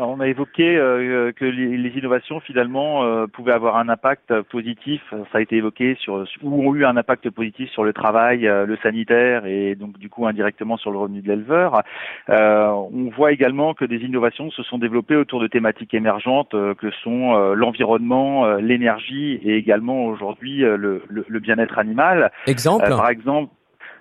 Alors, 0.03 0.17
on 0.17 0.19
a 0.19 0.27
évoqué 0.27 0.75
euh, 0.75 1.31
que 1.31 1.45
les, 1.45 1.97
innovations 1.97 2.41
finalement 2.41 3.05
euh, 3.05 3.25
pouvaient 3.25 3.53
avoir 3.53 3.77
un 3.77 3.87
impact 3.87 4.41
positif. 4.51 5.01
Ça 5.31 5.37
a 5.37 5.41
été 5.41 5.55
évoqué 5.55 5.95
sur 5.97 6.25
ou 6.41 6.67
ont 6.67 6.75
eu 6.75 6.83
un 6.83 6.97
impact 6.97 7.29
positif 7.29 7.69
sur 7.69 7.85
le 7.85 7.93
travail, 7.93 8.45
euh, 8.45 8.65
le 8.65 8.75
sanitaire 8.83 9.45
et 9.45 9.75
donc 9.75 9.97
du 9.97 10.09
coup 10.09 10.27
indirectement 10.27 10.75
sur 10.75 10.91
le 10.91 10.97
revenu 10.97 11.21
de 11.21 11.29
l'éleveur. 11.29 11.83
on 12.27 13.09
voit 13.15 13.31
également 13.31 13.73
que 13.73 13.85
des 13.85 13.99
innovations 13.99 14.51
se 14.51 14.61
sont 14.63 14.77
développées 14.77 15.15
autour 15.15 15.39
de 15.39 15.47
thématiques 15.47 15.93
émergentes 15.93 16.51
que 16.51 16.91
sont 17.01 17.53
l'environnement, 17.53 18.55
l'énergie 18.57 19.39
et 19.41 19.55
également 19.55 20.07
aujourd'hui 20.07 20.57
le, 20.59 21.03
le, 21.07 21.25
le 21.25 21.39
bien-être 21.39 21.79
animal. 21.79 22.33
Exemple. 22.47 22.89
par 22.89 23.09
exemple. 23.09 23.53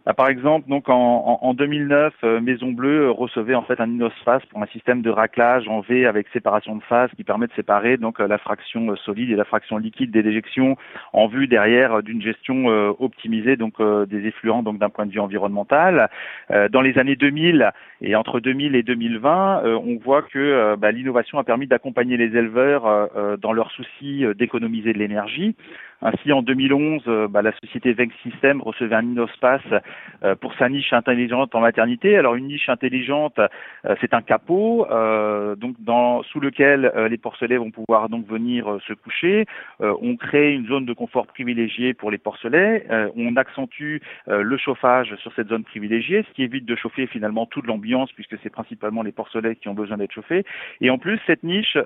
Bah, 0.04 0.14
par 0.14 0.28
exemple, 0.28 0.68
donc 0.68 0.88
en, 0.88 1.38
en 1.40 1.54
2009, 1.54 2.12
euh, 2.24 2.40
Maison 2.40 2.72
Bleue 2.72 3.08
recevait 3.10 3.54
en 3.54 3.62
fait 3.62 3.80
un 3.80 3.88
inosphase 3.88 4.42
pour 4.46 4.60
un 4.60 4.66
système 4.66 5.00
de 5.00 5.10
raclage 5.10 5.68
en 5.68 5.80
V 5.80 6.06
avec 6.06 6.26
séparation 6.32 6.74
de 6.74 6.82
phase 6.82 7.08
qui 7.16 7.22
permet 7.22 7.46
de 7.46 7.52
séparer 7.52 7.98
donc 7.98 8.20
euh, 8.20 8.26
la 8.26 8.38
fraction 8.38 8.90
euh, 8.90 8.96
solide 8.96 9.30
et 9.30 9.36
la 9.36 9.44
fraction 9.44 9.78
liquide 9.78 10.10
des 10.10 10.24
déjections 10.24 10.76
en 11.12 11.28
vue 11.28 11.46
derrière 11.46 12.02
d'une 12.02 12.20
gestion 12.20 12.66
optimisée 12.98 13.56
donc 13.56 13.74
des 14.08 14.26
effluents 14.26 14.62
donc 14.62 14.78
d'un 14.78 14.88
point 14.88 15.06
de 15.06 15.12
vue 15.12 15.20
environnemental. 15.20 16.08
Dans 16.70 16.80
les 16.80 16.98
années 16.98 17.16
2000 17.16 17.70
et 18.00 18.16
entre 18.16 18.40
2000 18.40 18.74
et 18.74 18.82
2020, 18.82 19.62
on 19.64 19.98
voit 20.02 20.22
que 20.22 20.74
bah, 20.76 20.90
l'innovation 20.90 21.38
a 21.38 21.44
permis 21.44 21.66
d'accompagner 21.66 22.16
les 22.16 22.36
éleveurs 22.36 23.10
dans 23.38 23.52
leur 23.52 23.70
souci 23.72 24.24
d'économiser 24.36 24.92
de 24.92 24.98
l'énergie. 24.98 25.54
Ainsi, 26.02 26.32
en 26.32 26.42
2011, 26.42 27.02
euh, 27.06 27.28
bah, 27.28 27.42
la 27.42 27.52
société 27.62 27.92
Venx 27.92 28.12
System 28.22 28.60
recevait 28.60 28.96
un 28.96 29.04
Innospace 29.04 29.62
euh, 30.24 30.34
pour 30.34 30.52
sa 30.54 30.68
niche 30.68 30.92
intelligente 30.92 31.54
en 31.54 31.60
maternité. 31.60 32.16
Alors, 32.18 32.34
une 32.34 32.48
niche 32.48 32.68
intelligente, 32.68 33.38
euh, 33.38 33.94
c'est 34.00 34.12
un 34.12 34.22
capot, 34.22 34.86
donc 35.56 35.76
dans, 35.78 36.22
sous 36.24 36.40
lequel 36.40 36.92
les 37.10 37.16
porcelets 37.18 37.56
vont 37.56 37.70
pouvoir 37.70 38.08
donc 38.08 38.26
venir 38.26 38.78
se 38.86 38.92
coucher. 38.92 39.46
on 39.80 40.16
crée 40.16 40.54
une 40.54 40.66
zone 40.66 40.86
de 40.86 40.92
confort 40.92 41.26
privilégiée 41.26 41.94
pour 41.94 42.10
les 42.10 42.18
porcelets. 42.18 42.86
on 43.16 43.36
accentue 43.36 43.98
le 44.26 44.56
chauffage 44.56 45.14
sur 45.16 45.32
cette 45.34 45.48
zone 45.48 45.64
privilégiée, 45.64 46.24
ce 46.28 46.34
qui 46.34 46.42
évite 46.42 46.64
de 46.64 46.76
chauffer 46.76 47.06
finalement 47.06 47.46
toute 47.46 47.66
l'ambiance, 47.66 48.10
puisque 48.12 48.36
c'est 48.42 48.50
principalement 48.50 49.02
les 49.02 49.12
porcelets 49.12 49.56
qui 49.56 49.68
ont 49.68 49.74
besoin 49.74 49.98
d'être 49.98 50.12
chauffés. 50.12 50.44
Et 50.80 50.90
en 50.90 50.98
plus, 50.98 51.20
cette 51.26 51.42
niche 51.42 51.76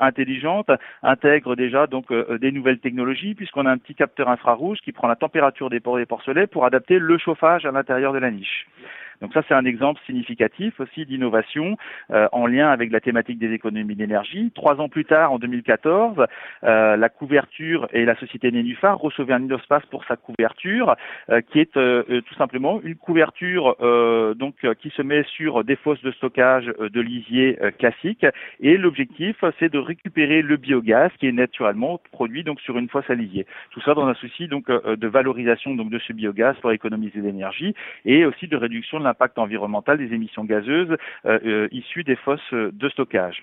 intelligente 0.00 0.70
intègre 1.02 1.56
déjà 1.56 1.86
donc 1.86 2.12
des 2.12 2.52
nouvelles 2.52 2.80
technologies, 2.80 3.34
puisqu'on 3.34 3.65
un 3.68 3.78
petit 3.78 3.94
capteur 3.94 4.28
infrarouge 4.28 4.78
qui 4.80 4.92
prend 4.92 5.08
la 5.08 5.16
température 5.16 5.70
des, 5.70 5.80
des 5.80 6.06
porcelets 6.06 6.46
pour 6.46 6.64
adapter 6.64 6.98
le 6.98 7.18
chauffage 7.18 7.64
à 7.64 7.70
l'intérieur 7.70 8.12
de 8.12 8.18
la 8.18 8.30
niche. 8.30 8.66
Donc 9.20 9.32
ça, 9.32 9.42
c'est 9.48 9.54
un 9.54 9.64
exemple 9.64 10.00
significatif 10.06 10.78
aussi 10.80 11.06
d'innovation 11.06 11.76
euh, 12.10 12.28
en 12.32 12.46
lien 12.46 12.68
avec 12.68 12.90
la 12.90 13.00
thématique 13.00 13.38
des 13.38 13.52
économies 13.52 13.94
d'énergie. 13.94 14.50
Trois 14.54 14.80
ans 14.80 14.88
plus 14.88 15.04
tard, 15.04 15.32
en 15.32 15.38
2014, 15.38 16.26
euh, 16.64 16.96
la 16.96 17.08
couverture 17.08 17.88
et 17.92 18.04
la 18.04 18.16
société 18.16 18.50
Nénuphar 18.50 18.98
recevaient 18.98 19.34
un 19.34 19.42
Innospace 19.42 19.84
pour 19.90 20.04
sa 20.04 20.16
couverture, 20.16 20.96
euh, 21.30 21.40
qui 21.40 21.60
est 21.60 21.72
tout 21.72 22.34
simplement 22.36 22.80
une 22.82 22.96
couverture 22.96 23.76
donc 24.36 24.54
qui 24.80 24.90
se 24.90 25.02
met 25.02 25.24
sur 25.24 25.64
des 25.64 25.76
fosses 25.76 26.02
de 26.02 26.10
stockage 26.12 26.66
de 26.66 27.00
lisier 27.00 27.58
classique. 27.78 28.24
Et 28.60 28.76
l'objectif, 28.76 29.36
c'est 29.58 29.70
de 29.70 29.78
récupérer 29.78 30.42
le 30.42 30.56
biogaz 30.56 31.10
qui 31.18 31.26
est 31.26 31.32
naturellement 31.32 32.00
produit 32.12 32.44
donc 32.44 32.60
sur 32.60 32.78
une 32.78 32.88
fosse 32.88 33.08
à 33.10 33.14
lisier. 33.14 33.46
Tout 33.70 33.80
ça 33.82 33.94
dans 33.94 34.06
un 34.06 34.14
souci 34.14 34.48
donc 34.48 34.70
de 34.70 35.06
valorisation 35.06 35.74
donc 35.74 35.90
de 35.90 35.98
ce 35.98 36.12
biogaz 36.12 36.56
pour 36.60 36.72
économiser 36.72 37.20
l'énergie 37.20 37.74
et 38.04 38.24
aussi 38.24 38.48
de 38.48 38.56
réduction 38.56 38.98
de 38.98 39.04
l'impact 39.06 39.38
environnemental 39.38 39.98
des 39.98 40.12
émissions 40.14 40.44
gazeuses 40.44 40.96
euh, 41.24 41.38
euh, 41.44 41.68
issues 41.72 42.04
des 42.04 42.16
fosses 42.16 42.52
de 42.52 42.88
stockage. 42.88 43.42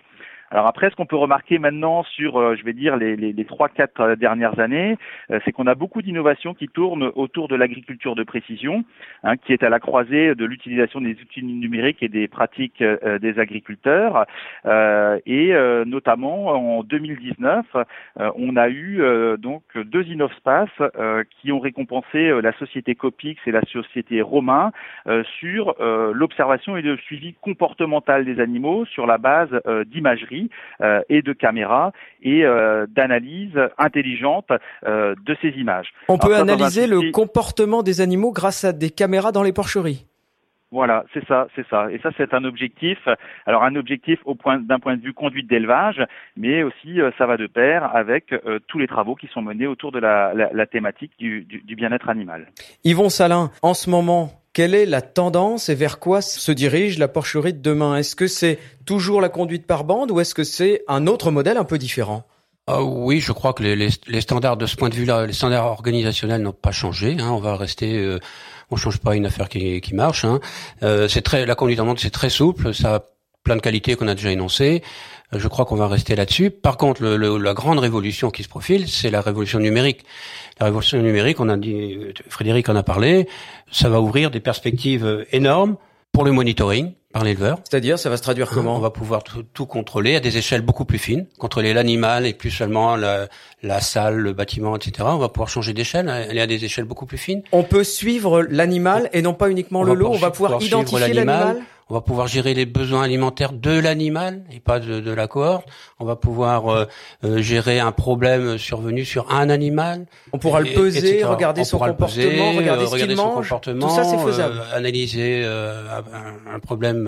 Alors 0.54 0.68
après, 0.68 0.92
ce 0.92 0.96
qu'on 0.96 1.08
peut 1.08 1.16
remarquer 1.16 1.58
maintenant 1.58 2.04
sur, 2.04 2.38
euh, 2.38 2.56
je 2.56 2.64
vais 2.64 2.74
dire, 2.74 2.96
les, 2.96 3.16
les, 3.16 3.34
les 3.34 3.44
3-4 3.44 4.16
dernières 4.18 4.60
années, 4.60 4.98
euh, 5.32 5.40
c'est 5.44 5.52
qu'on 5.52 5.66
a 5.66 5.74
beaucoup 5.74 6.04
d'innovations 6.04 6.54
qui 6.54 6.68
tournent 6.68 7.12
autour 7.16 7.48
de 7.48 7.56
l'agriculture 7.56 8.14
de 8.14 8.22
précision, 8.22 8.84
hein, 9.24 9.36
qui 9.36 9.52
est 9.52 9.64
à 9.64 9.70
la 9.70 9.80
croisée 9.80 10.36
de 10.36 10.46
l'utilisation 10.46 11.02
des 11.02 11.14
outils 11.14 11.42
numériques 11.42 12.04
et 12.04 12.08
des 12.08 12.28
pratiques 12.28 12.84
euh, 12.84 13.18
des 13.18 13.40
agriculteurs. 13.40 14.28
et 15.26 15.54
notamment 15.86 16.78
en 16.78 16.84
2019, 16.84 17.66
on 18.18 18.56
a 18.56 18.70
eu 18.70 19.02
donc 19.38 19.64
deux 19.76 20.04
Innovspace 20.04 20.70
qui 21.30 21.52
ont 21.52 21.60
récompensé 21.60 22.42
la 22.42 22.54
société 22.54 22.96
Copix 22.96 23.40
et 23.48 23.52
la 23.52 23.62
société 23.64 24.22
Romain 24.22 24.72
sur 25.40 25.76
l'observation 25.80 26.78
et 26.78 26.82
le 26.82 26.98
suivi 26.98 27.34
comportemental 27.42 28.26
des 28.26 28.40
animaux 28.40 28.86
sur 28.86 29.06
la 29.06 29.18
base 29.18 29.50
d'imagerie 29.88 30.43
euh, 30.82 31.02
et 31.10 31.22
de 31.22 31.34
caméras 31.34 31.92
et 32.22 32.46
euh, 32.46 32.86
d'analyse 32.90 33.58
intelligente 33.78 34.50
euh, 34.86 35.16
de 35.26 35.36
ces 35.42 35.50
images. 35.50 35.94
On 36.08 36.18
peut 36.18 36.36
analyser 36.36 36.88
le 36.88 37.12
comportement 37.12 37.84
des 37.84 38.02
animaux 38.02 38.32
grâce 38.32 38.64
à 38.64 38.74
des 38.74 38.90
caméras 38.90 39.32
dans 39.32 39.44
les 39.44 39.54
porcheries. 39.54 40.06
Voilà, 40.72 41.06
c'est 41.14 41.24
ça, 41.28 41.48
c'est 41.56 41.68
ça. 41.70 41.92
Et 41.92 42.00
ça, 42.00 42.10
c'est 42.18 42.34
un 42.34 42.44
objectif. 42.46 42.98
Alors, 43.46 43.64
un 43.64 43.76
objectif 43.76 44.20
au 44.26 44.34
point, 44.34 44.58
d'un 44.58 44.80
point 44.80 44.98
de 44.98 45.04
vue 45.04 45.14
conduite 45.14 45.48
d'élevage, 45.48 46.02
mais 46.36 46.64
aussi 46.64 47.00
ça 47.20 47.28
va 47.28 47.38
de 47.38 47.46
pair 47.46 47.96
avec 47.96 48.34
tous 48.68 48.80
les 48.80 48.88
travaux 48.88 49.14
qui 49.14 49.28
sont 49.28 49.44
menés 49.44 49.68
autour 49.68 49.92
de 49.92 50.00
la, 50.00 50.34
la, 50.34 50.66
thématique 50.66 51.12
du, 51.20 51.42
du, 51.42 51.62
du 51.62 51.76
bien-être 51.76 52.10
animal. 52.10 52.48
Yvon 52.84 53.10
Salin, 53.10 53.52
en 53.62 53.76
ce 53.76 53.92
moment, 53.92 54.32
quelle 54.54 54.76
est 54.76 54.86
la 54.86 55.02
tendance 55.02 55.70
et 55.70 55.76
vers 55.76 56.00
quoi 56.00 56.22
se 56.22 56.52
dirige 56.52 57.00
la 57.00 57.08
porcherie 57.08 57.54
de 57.54 57.62
demain? 57.62 57.98
Est-ce 57.98 58.16
que 58.16 58.28
c'est 58.28 58.60
toujours 58.86 59.20
la 59.20 59.30
conduite 59.30 59.66
par 59.66 59.84
bande 59.84 60.12
ou 60.12 60.20
est-ce 60.20 60.36
que 60.36 60.44
c'est 60.44 60.84
un 60.88 61.08
autre 61.08 61.32
modèle 61.32 61.58
un 61.58 61.64
peu 61.64 61.80
différent? 61.80 62.24
Ah 62.68 62.82
oui, 62.82 63.20
je 63.20 63.34
crois 63.34 63.54
que 63.54 63.62
les, 63.62 63.76
les, 63.76 64.22
standards 64.22 64.56
de 64.56 64.66
ce 64.66 64.78
point 64.78 64.88
de 64.88 64.96
vue-là, 64.96 65.26
les 65.26 65.34
standards 65.34 65.66
organisationnels 65.66 66.42
n'ont 66.42 66.54
pas 66.54 66.72
changé. 66.72 67.18
Hein. 67.20 67.30
On 67.32 67.40
va 67.40 67.58
rester, 67.58 67.98
euh, 67.98 68.20
on 68.72 68.78
change 68.78 69.00
pas 69.00 69.16
une 69.16 69.26
affaire 69.26 69.50
qui, 69.50 69.82
qui 69.82 69.94
marche. 69.94 70.24
Hein. 70.24 70.40
Euh, 70.82 71.10
c'est 71.10 71.24
très, 71.24 71.46
la 71.46 71.56
conduite 71.56 71.82
en 71.82 71.86
montre, 71.86 72.02
c'est 72.02 72.10
très 72.10 72.30
souple. 72.30 72.74
Ça 72.74 73.10
plein 73.44 73.56
de 73.56 73.62
qualités 73.62 73.96
qu'on 73.96 74.08
a 74.08 74.16
déjà 74.16 74.32
énoncées. 74.32 74.82
Euh, 75.34 75.40
je 75.40 75.48
crois 75.48 75.66
qu'on 75.66 75.76
va 75.76 75.88
rester 75.88 76.16
là-dessus. 76.16 76.50
Par 76.50 76.78
contre, 76.78 77.04
le, 77.04 77.38
la 77.38 77.54
grande 77.54 77.80
révolution 77.80 78.32
qui 78.32 78.44
se 78.44 78.50
profile, 78.50 78.88
c'est 78.88 79.10
la 79.10 79.22
révolution 79.22 79.60
numérique. 79.60 80.04
La 80.60 80.68
révolution 80.68 81.02
numérique, 81.02 81.40
on 81.40 81.50
a 81.50 81.58
dit, 81.58 81.98
Frédéric 82.30 82.70
en 82.70 82.76
a 82.76 82.84
parlé, 82.84 83.28
ça 83.72 83.90
va 83.90 84.00
ouvrir 84.02 84.32
des 84.32 84.40
perspectives 84.40 85.26
énormes 85.32 85.78
pour 86.12 86.24
le 86.24 86.32
monitoring 86.32 86.94
par 87.12 87.24
l'éleveur. 87.24 87.60
C'est-à-dire, 87.64 87.98
ça 87.98 88.10
va 88.10 88.18
se 88.18 88.22
traduire 88.22 88.50
comment? 88.50 88.76
On 88.76 88.80
va 88.80 88.92
pouvoir 88.92 89.24
tout, 89.24 89.66
contrôler 89.66 90.16
à 90.16 90.20
des 90.20 90.38
échelles 90.38 90.62
beaucoup 90.62 90.86
plus 90.86 90.98
fines, 90.98 91.28
contrôler 91.40 91.74
l'animal 91.74 92.26
et 92.26 92.34
plus 92.34 92.52
seulement 92.52 92.96
la, 92.96 93.28
la, 93.62 93.82
salle, 93.82 94.18
le 94.18 94.34
bâtiment, 94.34 94.76
etc. 94.76 95.08
On 95.12 95.18
va 95.18 95.30
pouvoir 95.30 95.50
changer 95.50 95.74
d'échelle, 95.74 96.10
aller 96.10 96.42
à 96.42 96.48
des 96.48 96.66
échelles 96.66 96.86
beaucoup 96.86 97.06
plus 97.06 97.18
fines. 97.18 97.42
On 97.52 97.64
peut 97.64 97.84
suivre 97.84 98.42
l'animal 98.42 99.10
et 99.14 99.22
non 99.22 99.34
pas 99.34 99.50
uniquement 99.50 99.84
le 99.84 99.94
lot. 99.94 100.10
On 100.12 100.18
va 100.18 100.32
pouvoir 100.32 100.62
identifier 100.62 101.00
l'animal 101.00 101.62
on 101.94 101.98
va 101.98 102.02
pouvoir 102.02 102.26
gérer 102.26 102.56
les 102.56 102.66
besoins 102.66 103.04
alimentaires 103.04 103.54
de 103.54 103.70
l'animal 103.70 104.46
et 104.52 104.60
pas 104.60 104.80
de, 104.80 105.00
de, 105.00 105.12
la 105.12 105.28
cohorte. 105.28 105.68
On 106.00 106.06
va 106.06 106.16
pouvoir 106.16 106.68
euh, 106.68 106.86
euh, 107.24 107.40
gérer 107.40 107.80
un 107.80 107.92
problème 107.92 108.58
survenu 108.58 109.06
sur 109.06 109.32
un 109.32 109.48
animal. 109.52 110.08
On 110.32 110.40
pourra 110.40 110.62
le 110.62 110.74
peser, 110.74 111.24
regarder 111.24 111.64
son 111.64 111.78
comportement, 111.78 112.54
regarder, 112.54 112.88
ce 112.88 112.96
qu'il 112.96 113.16
mange. 113.16 113.48
Comportement, 113.48 113.88
Tout 113.88 113.94
ça, 113.94 114.06
c'est 114.06 114.18
faisable. 114.18 114.56
Euh, 114.58 114.76
analyser 114.76 115.46
un, 115.46 116.56
un, 116.56 116.60
problème 116.60 117.08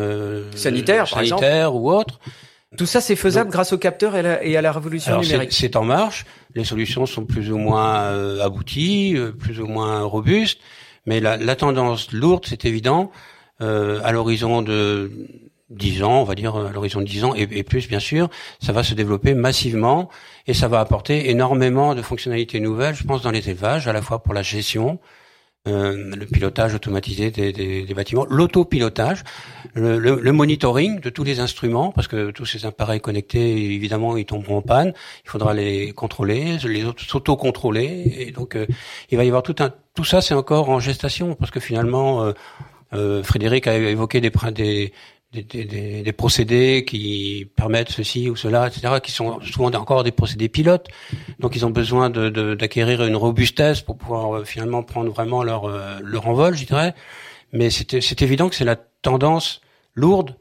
sanitaire, 0.54 1.08
sanitaire 1.08 1.74
ou 1.74 1.92
autre. 1.92 2.20
Tout 2.78 2.86
ça, 2.86 3.02
c'est 3.02 3.16
faisable 3.16 3.50
grâce 3.50 3.74
aux 3.74 3.80
capteurs 3.80 4.16
et, 4.16 4.56
à 4.56 4.62
la 4.62 4.72
révolution 4.72 5.20
numérique. 5.20 5.52
C'est 5.52 5.78
en 5.78 5.84
marche. 5.84 6.28
Les 6.54 6.64
solutions 6.64 7.08
sont 7.08 7.26
plus 7.26 7.52
ou 7.52 7.58
moins 7.58 8.40
abouties, 8.40 9.18
plus 9.40 9.60
ou 9.60 9.66
moins 9.66 10.04
robustes. 10.04 10.60
Mais 11.08 11.20
la, 11.20 11.38
la 11.38 11.56
tendance 11.56 12.12
lourde, 12.12 12.46
c'est 12.48 12.66
évident, 12.66 13.12
euh, 13.12 13.34
à 13.60 14.12
l'horizon 14.12 14.62
de 14.62 15.12
10 15.70 16.04
ans, 16.04 16.22
on 16.22 16.24
va 16.24 16.36
dire 16.36 16.56
à 16.56 16.72
l'horizon 16.72 17.00
de 17.00 17.06
10 17.06 17.24
ans 17.24 17.34
et, 17.36 17.64
plus 17.64 17.88
bien 17.88 18.00
sûr, 18.00 18.30
ça 18.62 18.72
va 18.72 18.84
se 18.84 18.94
développer 18.94 19.34
massivement 19.34 20.10
et 20.48 20.54
ça 20.54 20.68
va 20.68 20.80
apporter 20.80 21.30
énormément 21.30 21.96
de 21.96 22.02
fonctionnalités 22.02 22.60
nouvelles, 22.60 22.96
je 22.96 23.04
pense, 23.04 23.22
dans 23.22 23.32
les 23.32 23.50
élevages, 23.50 23.88
à 23.88 23.94
la 23.94 24.02
fois 24.02 24.22
pour 24.22 24.34
la 24.34 24.44
gestion, 24.44 25.00
euh, 25.68 26.16
le 26.16 26.28
pilotage 26.28 26.76
automatisé 26.76 27.32
des, 27.32 27.52
des, 27.52 27.84
des 27.84 27.94
bâtiments, 27.96 28.28
l'autopilotage, 28.30 29.24
le, 29.74 29.98
le, 29.98 30.32
monitoring 30.32 31.00
de 31.00 31.10
tous 31.10 31.24
les 31.24 31.40
instruments, 31.40 31.92
parce 31.92 32.08
que 32.08 32.30
tous 32.30 32.46
ces 32.46 32.68
appareils 32.68 33.02
connectés, 33.02 33.74
évidemment, 33.74 34.16
ils 34.16 34.26
tomberont 34.26 34.58
en 34.58 34.62
panne. 34.62 34.94
Il 35.24 35.30
faudra 35.32 35.56
les 35.56 35.92
contrôler, 35.94 36.60
les 36.60 36.86
autres 36.86 37.04
s'auto-contrôler, 37.04 38.14
et 38.16 38.32
donc 38.32 38.56
euh, 38.56 38.68
il 39.10 39.18
va 39.18 39.24
y 39.24 39.28
avoir 39.28 39.42
tout 39.42 39.56
un, 39.58 39.74
tout 39.96 40.04
ça, 40.04 40.22
c'est 40.22 40.36
encore 40.36 40.70
en 40.70 40.80
gestation, 40.80 41.34
parce 41.34 41.50
que 41.50 41.60
finalement, 41.60 42.22
euh, 42.22 42.28
euh, 42.28 42.34
Frédéric 43.24 43.68
a 43.68 43.76
évoqué 43.76 44.22
des, 44.22 44.92
procédés 46.14 46.86
qui 46.86 47.48
permettent 47.56 47.90
ceci 47.90 48.30
ou 48.30 48.36
cela, 48.36 48.68
etc., 48.68 48.96
qui 49.02 49.12
sont 49.12 49.40
souvent 49.42 49.72
encore 49.74 50.04
des 50.04 50.12
procédés 50.12 50.50
pilotes. 50.50 50.88
Donc 51.40 51.56
ils 51.56 51.66
ont 51.66 51.70
besoin 51.72 52.10
d'acquérir 52.10 53.04
une 53.04 53.16
robustesse 53.16 53.82
pour 53.82 53.98
pouvoir 53.98 54.38
euh, 54.38 54.44
finalement 54.44 54.84
prendre 54.84 55.12
vraiment 55.12 55.44
leur, 55.44 55.66
euh, 55.66 55.98
leur 56.04 56.28
envol, 56.28 56.56
je 56.56 56.66
dirais. 56.66 56.94
Mais 57.54 57.70
c'est 57.70 58.22
évident 58.22 58.50
que 58.50 58.56
c'est 58.56 58.66
la 58.66 58.76
tendance 58.76 59.62
lourde 59.94 60.36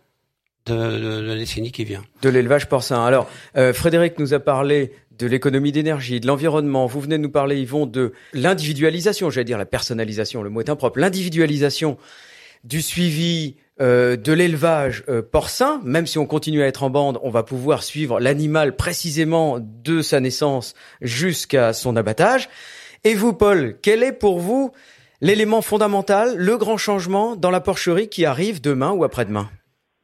de, 0.66 0.74
de, 0.74 1.20
la 1.20 1.36
décennie 1.36 1.70
qui 1.70 1.84
vient. 1.84 2.02
De 2.22 2.28
l'élevage 2.28 2.68
porcin. 2.68 3.04
Alors, 3.04 3.28
Frédéric 3.72 4.18
nous 4.18 4.34
a 4.34 4.40
parlé 4.40 4.90
de 5.18 5.26
l'économie 5.26 5.72
d'énergie, 5.72 6.20
de 6.20 6.26
l'environnement. 6.26 6.86
Vous 6.86 7.00
venez 7.00 7.18
de 7.18 7.22
nous 7.22 7.30
parler, 7.30 7.60
Yvon, 7.60 7.86
de 7.86 8.12
l'individualisation, 8.32 9.30
j'allais 9.30 9.44
dire 9.44 9.58
la 9.58 9.66
personnalisation, 9.66 10.42
le 10.42 10.50
mot 10.50 10.60
est 10.60 10.70
impropre, 10.70 10.98
l'individualisation 10.98 11.98
du 12.64 12.80
suivi 12.80 13.56
euh, 13.80 14.16
de 14.16 14.32
l'élevage 14.32 15.04
euh, 15.08 15.20
porcin, 15.20 15.80
même 15.84 16.06
si 16.06 16.18
on 16.18 16.26
continue 16.26 16.62
à 16.62 16.66
être 16.66 16.82
en 16.82 16.90
bande, 16.90 17.18
on 17.22 17.30
va 17.30 17.42
pouvoir 17.42 17.82
suivre 17.82 18.20
l'animal 18.20 18.76
précisément 18.76 19.58
de 19.60 20.00
sa 20.00 20.20
naissance 20.20 20.74
jusqu'à 21.00 21.72
son 21.72 21.96
abattage. 21.96 22.48
Et 23.04 23.14
vous, 23.14 23.34
Paul, 23.34 23.74
quel 23.82 24.02
est 24.02 24.18
pour 24.18 24.38
vous 24.38 24.70
l'élément 25.20 25.60
fondamental, 25.60 26.36
le 26.36 26.56
grand 26.56 26.76
changement 26.76 27.36
dans 27.36 27.50
la 27.50 27.60
porcherie 27.60 28.08
qui 28.08 28.24
arrive 28.24 28.60
demain 28.60 28.92
ou 28.92 29.04
après-demain? 29.04 29.48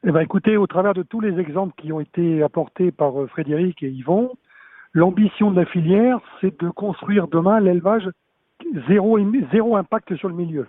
Eh 0.05 0.11
ben, 0.11 0.21
écoutez, 0.21 0.57
au 0.57 0.67
travers 0.67 0.95
de 0.95 1.03
tous 1.03 1.21
les 1.21 1.39
exemples 1.39 1.75
qui 1.81 1.93
ont 1.93 2.01
été 2.01 2.43
apportés 2.43 2.91
par 2.91 3.21
euh, 3.21 3.27
Frédéric 3.29 3.83
et 3.83 3.91
Yvon, 3.91 4.33
l'ambition 4.93 5.51
de 5.51 5.61
la 5.61 5.67
filière, 5.67 6.19
c'est 6.41 6.61
de 6.61 6.71
construire 6.71 7.29
demain 7.29 7.61
l'élevage 7.61 8.09
zéro, 8.89 9.19
zéro 9.53 9.77
impact 9.77 10.17
sur 10.17 10.29
le 10.29 10.35
milieu 10.35 10.67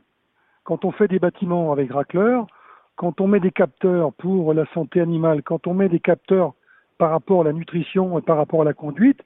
quand 0.63 0.85
on 0.85 0.91
fait 0.91 1.07
des 1.07 1.19
bâtiments 1.19 1.71
avec 1.71 1.91
racleur, 1.91 2.47
quand 2.95 3.19
on 3.21 3.27
met 3.27 3.39
des 3.39 3.51
capteurs 3.51 4.13
pour 4.13 4.53
la 4.53 4.65
santé 4.73 5.01
animale, 5.01 5.41
quand 5.43 5.67
on 5.67 5.73
met 5.73 5.89
des 5.89 5.99
capteurs 5.99 6.53
par 6.97 7.09
rapport 7.09 7.41
à 7.41 7.45
la 7.45 7.53
nutrition 7.53 8.19
et 8.19 8.21
par 8.21 8.37
rapport 8.37 8.61
à 8.61 8.65
la 8.65 8.73
conduite, 8.73 9.21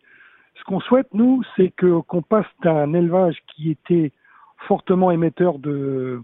ce 0.57 0.63
qu'on 0.63 0.79
souhaite, 0.79 1.13
nous, 1.13 1.43
c'est 1.55 1.71
que 1.71 1.99
qu'on 2.01 2.21
passe 2.21 2.45
d'un 2.63 2.93
élevage 2.93 3.37
qui 3.47 3.71
était 3.71 4.11
fortement 4.67 5.11
émetteur 5.11 5.59
de, 5.59 6.21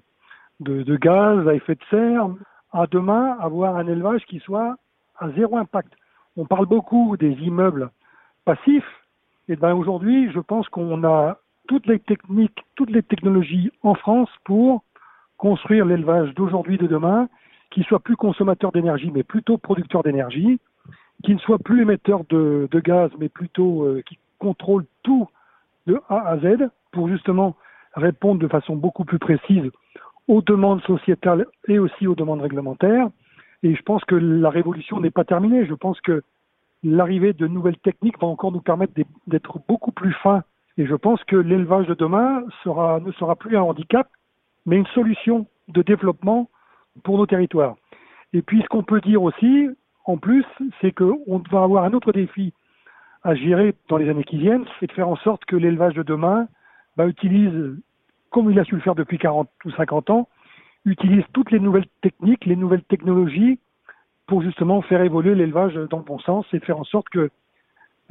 de, 0.61 0.83
de, 0.83 0.95
gaz 0.95 1.47
à 1.47 1.53
effet 1.53 1.75
de 1.75 1.83
serre 1.89 2.29
à 2.71 2.87
demain 2.87 3.37
avoir 3.39 3.75
un 3.75 3.87
élevage 3.87 4.23
qui 4.25 4.39
soit 4.39 4.77
à 5.19 5.29
zéro 5.31 5.57
impact. 5.57 5.91
On 6.37 6.45
parle 6.45 6.65
beaucoup 6.65 7.17
des 7.17 7.33
immeubles 7.33 7.89
passifs, 8.45 8.87
et 9.49 9.57
ben 9.57 9.73
aujourd'hui, 9.73 10.31
je 10.31 10.39
pense 10.39 10.69
qu'on 10.69 11.03
a 11.03 11.37
toutes 11.67 11.85
les 11.87 11.99
techniques, 11.99 12.63
toutes 12.75 12.89
les 12.89 13.03
technologies 13.03 13.71
en 13.83 13.95
France 13.95 14.29
pour 14.45 14.83
construire 15.41 15.85
l'élevage 15.85 16.35
d'aujourd'hui, 16.35 16.77
de 16.77 16.85
demain, 16.85 17.27
qui 17.71 17.81
soit 17.81 17.99
plus 17.99 18.15
consommateur 18.15 18.71
d'énergie, 18.71 19.09
mais 19.11 19.23
plutôt 19.23 19.57
producteur 19.57 20.03
d'énergie, 20.03 20.59
qui 21.23 21.33
ne 21.33 21.39
soit 21.39 21.57
plus 21.57 21.81
émetteur 21.81 22.21
de, 22.29 22.69
gaz, 22.85 23.09
mais 23.17 23.27
plutôt 23.27 23.83
euh, 23.85 24.03
qui 24.05 24.19
contrôle 24.37 24.85
tout 25.01 25.27
de 25.87 25.99
A 26.09 26.27
à 26.27 26.37
Z, 26.37 26.69
pour 26.91 27.09
justement 27.09 27.55
répondre 27.95 28.39
de 28.39 28.47
façon 28.47 28.75
beaucoup 28.75 29.03
plus 29.03 29.17
précise 29.17 29.71
aux 30.27 30.43
demandes 30.43 30.83
sociétales 30.83 31.47
et 31.67 31.79
aussi 31.79 32.05
aux 32.05 32.15
demandes 32.15 32.41
réglementaires. 32.41 33.09
Et 33.63 33.73
je 33.73 33.81
pense 33.81 34.05
que 34.05 34.15
la 34.15 34.51
révolution 34.51 34.99
n'est 34.99 35.09
pas 35.09 35.23
terminée. 35.23 35.65
Je 35.65 35.73
pense 35.73 35.99
que 36.01 36.21
l'arrivée 36.83 37.33
de 37.33 37.47
nouvelles 37.47 37.79
techniques 37.79 38.19
va 38.21 38.27
encore 38.27 38.51
nous 38.51 38.61
permettre 38.61 38.93
d'être 39.25 39.59
beaucoup 39.67 39.91
plus 39.91 40.13
fins. 40.21 40.43
Et 40.77 40.85
je 40.85 40.95
pense 40.95 41.23
que 41.23 41.35
l'élevage 41.35 41.87
de 41.87 41.95
demain 41.95 42.43
ne 42.65 43.11
sera 43.11 43.35
plus 43.35 43.57
un 43.57 43.61
handicap, 43.61 44.07
mais 44.65 44.77
une 44.77 44.87
solution 44.87 45.47
de 45.67 45.81
développement 45.81 46.49
pour 47.03 47.17
nos 47.17 47.25
territoires. 47.25 47.75
Et 48.33 48.41
puis 48.41 48.61
ce 48.61 48.67
qu'on 48.67 48.83
peut 48.83 49.01
dire 49.01 49.21
aussi, 49.23 49.69
en 50.05 50.17
plus, 50.17 50.45
c'est 50.79 50.91
qu'on 50.91 51.41
va 51.51 51.63
avoir 51.63 51.83
un 51.83 51.93
autre 51.93 52.11
défi 52.11 52.53
à 53.23 53.35
gérer 53.35 53.75
dans 53.87 53.97
les 53.97 54.09
années 54.09 54.23
qui 54.23 54.37
viennent, 54.37 54.65
c'est 54.79 54.87
de 54.87 54.91
faire 54.93 55.09
en 55.09 55.15
sorte 55.17 55.45
que 55.45 55.55
l'élevage 55.55 55.93
de 55.93 56.03
demain 56.03 56.47
bah, 56.97 57.07
utilise, 57.07 57.77
comme 58.31 58.49
il 58.49 58.59
a 58.59 58.63
su 58.63 58.75
le 58.75 58.81
faire 58.81 58.95
depuis 58.95 59.19
40 59.19 59.49
ou 59.65 59.71
50 59.71 60.09
ans, 60.09 60.27
utilise 60.85 61.23
toutes 61.33 61.51
les 61.51 61.59
nouvelles 61.59 61.85
techniques, 62.01 62.45
les 62.45 62.55
nouvelles 62.55 62.83
technologies 62.83 63.59
pour 64.25 64.41
justement 64.41 64.81
faire 64.81 65.01
évoluer 65.01 65.35
l'élevage 65.35 65.75
dans 65.75 65.97
le 65.97 66.03
bon 66.03 66.19
sens 66.19 66.45
et 66.53 66.59
faire 66.59 66.79
en 66.79 66.83
sorte 66.83 67.09
que 67.09 67.29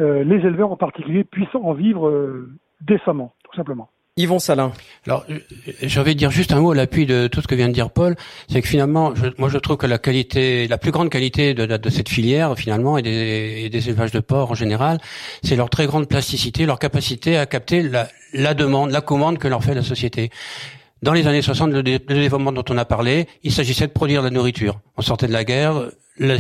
euh, 0.01 0.23
les 0.23 0.37
éleveurs 0.37 0.71
en 0.71 0.77
particulier 0.77 1.25
puissent 1.25 1.55
en 1.55 1.73
vivre 1.73 2.09
euh, 2.09 2.51
décemment, 2.81 3.33
tout 3.43 3.55
simplement. 3.57 3.89
Yvon 4.21 4.39
Salin. 4.39 4.73
Alors, 5.07 5.25
de 5.27 6.13
dire 6.13 6.31
juste 6.31 6.53
un 6.53 6.61
mot 6.61 6.73
à 6.73 6.75
l'appui 6.75 7.07
de 7.07 7.27
tout 7.27 7.41
ce 7.41 7.47
que 7.47 7.55
vient 7.55 7.69
de 7.69 7.73
dire 7.73 7.91
Paul, 7.91 8.17
c'est 8.51 8.61
que 8.61 8.69
finalement, 8.69 9.15
je, 9.15 9.29
moi 9.39 9.49
je 9.49 9.59
trouve 9.59 9.79
que 9.79 9.87
la 9.87 9.99
qualité, 9.99 10.69
la 10.69 10.77
plus 10.79 10.91
grande 10.91 11.09
qualité 11.09 11.55
de, 11.55 11.65
de 11.65 11.91
cette 11.91 12.09
filière 12.09 12.55
finalement 12.57 12.99
et 12.99 13.03
des, 13.03 13.71
des, 13.71 13.89
élevages 13.89 14.13
de 14.13 14.21
porc 14.21 14.51
en 14.51 14.55
général, 14.55 14.99
c'est 15.43 15.57
leur 15.57 15.71
très 15.71 15.87
grande 15.87 16.07
plasticité, 16.07 16.67
leur 16.67 16.79
capacité 16.79 17.39
à 17.39 17.47
capter 17.47 17.83
la, 17.83 18.09
la, 18.35 18.55
demande, 18.55 18.91
la 18.91 19.01
commande 19.01 19.39
que 19.39 19.49
leur 19.49 19.65
fait 19.65 19.75
la 19.75 19.83
société. 19.83 20.31
Dans 21.03 21.15
les 21.15 21.27
années 21.27 21.41
60, 21.41 21.73
le, 21.73 21.83
développement 21.83 22.53
dont 22.53 22.65
on 22.69 22.77
a 22.77 22.85
parlé, 22.85 23.27
il 23.43 23.53
s'agissait 23.53 23.87
de 23.87 23.93
produire 23.93 24.21
de 24.21 24.27
la 24.27 24.31
nourriture. 24.31 24.81
On 24.99 25.03
sortait 25.03 25.29
de 25.29 25.33
la 25.33 25.45
guerre, 25.45 25.89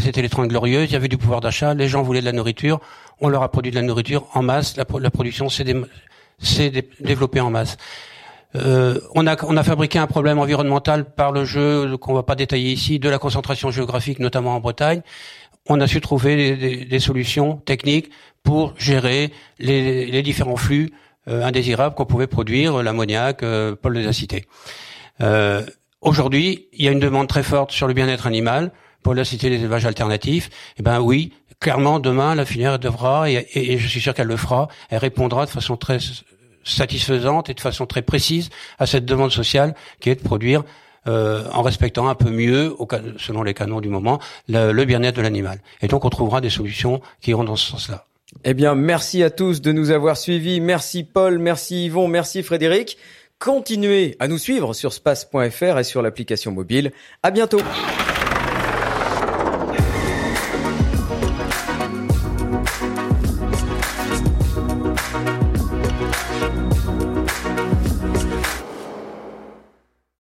c'était 0.01 0.21
les 0.21 0.29
Trente 0.29 0.49
Glorieuses, 0.49 0.91
il 0.91 0.93
y 0.93 0.97
avait 0.97 1.09
du 1.09 1.17
pouvoir 1.17 1.41
d'achat, 1.41 1.73
les 1.73 1.89
gens 1.89 2.03
voulaient 2.03 2.21
de 2.21 2.27
la 2.27 2.33
nourriture, 2.33 2.79
on 3.21 3.31
leur 3.31 3.43
a 3.43 3.51
produit 3.51 3.71
de 3.71 3.77
la 3.77 3.83
nourriture 3.83 4.27
en 4.35 4.43
masse, 4.43 4.77
la, 4.77 4.85
la 4.99 5.11
production 5.11 5.49
s'est 5.49 5.65
s'est 6.41 6.73
développé 7.01 7.41
en 7.41 7.51
masse. 7.51 7.77
Euh, 8.57 9.01
on, 9.15 9.27
a, 9.27 9.37
on 9.45 9.57
a 9.57 9.63
fabriqué 9.63 9.99
un 9.99 10.07
problème 10.07 10.39
environnemental 10.39 11.05
par 11.05 11.31
le 11.33 11.45
jeu 11.45 11.97
qu'on 11.99 12.15
va 12.15 12.23
pas 12.25 12.35
détailler 12.35 12.73
ici, 12.73 12.99
de 12.99 13.09
la 13.09 13.19
concentration 13.19 13.71
géographique, 13.71 14.19
notamment 14.19 14.57
en 14.57 14.61
Bretagne. 14.61 15.03
On 15.69 15.81
a 15.81 15.87
su 15.87 16.01
trouver 16.01 16.57
des, 16.57 16.85
des, 16.85 16.99
solutions 16.99 17.59
techniques 17.59 18.11
pour 18.43 18.75
gérer 18.77 19.31
les, 19.59 20.07
les 20.07 20.23
différents 20.23 20.57
flux 20.57 20.91
euh, 21.29 21.45
indésirables 21.45 21.95
qu'on 21.95 22.07
pouvait 22.07 22.27
produire, 22.27 22.83
l'ammoniac, 22.83 23.43
euh, 23.43 23.77
Paul 23.81 23.95
les 23.95 24.07
a 24.07 24.13
cités. 24.13 24.47
Euh, 25.21 25.65
Aujourd'hui, 26.01 26.69
il 26.73 26.85
y 26.85 26.89
a 26.89 26.93
une 26.93 27.01
demande 27.01 27.29
très 27.29 27.43
forte 27.43 27.73
sur 27.73 27.87
le 27.87 27.93
bien-être 27.93 28.27
animal. 28.27 28.73
Paul 29.03 29.19
a 29.19 29.25
cité 29.25 29.51
les 29.51 29.57
élevages 29.57 29.85
alternatifs. 29.85 30.49
Eh 30.79 30.83
ben 30.83 30.99
oui, 31.01 31.35
clairement, 31.61 32.01
demain, 32.01 32.35
la 32.35 32.47
filière 32.47 32.79
devra, 32.79 33.31
et, 33.31 33.47
et 33.53 33.77
je 33.77 33.87
suis 33.87 34.01
sûr 34.01 34.15
qu'elle 34.15 34.27
le 34.27 34.39
fera, 34.39 34.69
elle 34.89 34.99
répondra 34.99 35.45
de 35.45 35.51
façon 35.51 35.77
très 35.77 35.99
satisfaisante 36.65 37.51
et 37.51 37.55
de 37.55 37.61
façon 37.61 37.87
très 37.87 38.03
précise 38.03 38.51
à 38.79 38.87
cette 38.87 39.05
demande 39.05 39.33
sociale 39.33 39.75
qui 40.01 40.11
est 40.11 40.17
de 40.17 40.23
produire 40.23 40.65
euh, 41.07 41.45
en 41.53 41.63
respectant 41.63 42.09
un 42.09 42.15
peu 42.15 42.31
mieux, 42.31 42.75
selon 43.17 43.43
les 43.43 43.55
canons 43.55 43.81
du 43.81 43.89
moment, 43.89 44.21
le, 44.49 44.85
bien-être 44.85 45.17
de 45.17 45.23
l'animal. 45.23 45.61
Et 45.81 45.89
donc 45.89 46.05
on 46.05 46.11
trouvera 46.11 46.41
des 46.41 46.51
solutions 46.51 47.01
qui 47.21 47.31
iront 47.31 47.45
dans 47.45 47.57
ce 47.57 47.71
sens-là. 47.71 48.07
Eh 48.45 48.55
bien, 48.55 48.75
merci 48.75 49.23
à 49.23 49.31
tous 49.31 49.61
de 49.61 49.73
nous 49.73 49.91
avoir 49.91 50.17
suivis. 50.17 50.61
Merci 50.61 51.03
Paul, 51.03 51.39
merci 51.39 51.87
Yvon, 51.87 52.07
merci 52.07 52.43
Frédéric. 52.43 52.99
Continuez 53.39 54.17
à 54.21 54.29
nous 54.29 54.39
suivre 54.39 54.75
sur 54.75 54.93
space.fr 54.93 55.79
et 55.79 55.85
sur 55.85 56.03
l'application 56.03 56.53
mobile. 56.53 56.93
À 57.23 57.31
bientôt. 57.31 57.61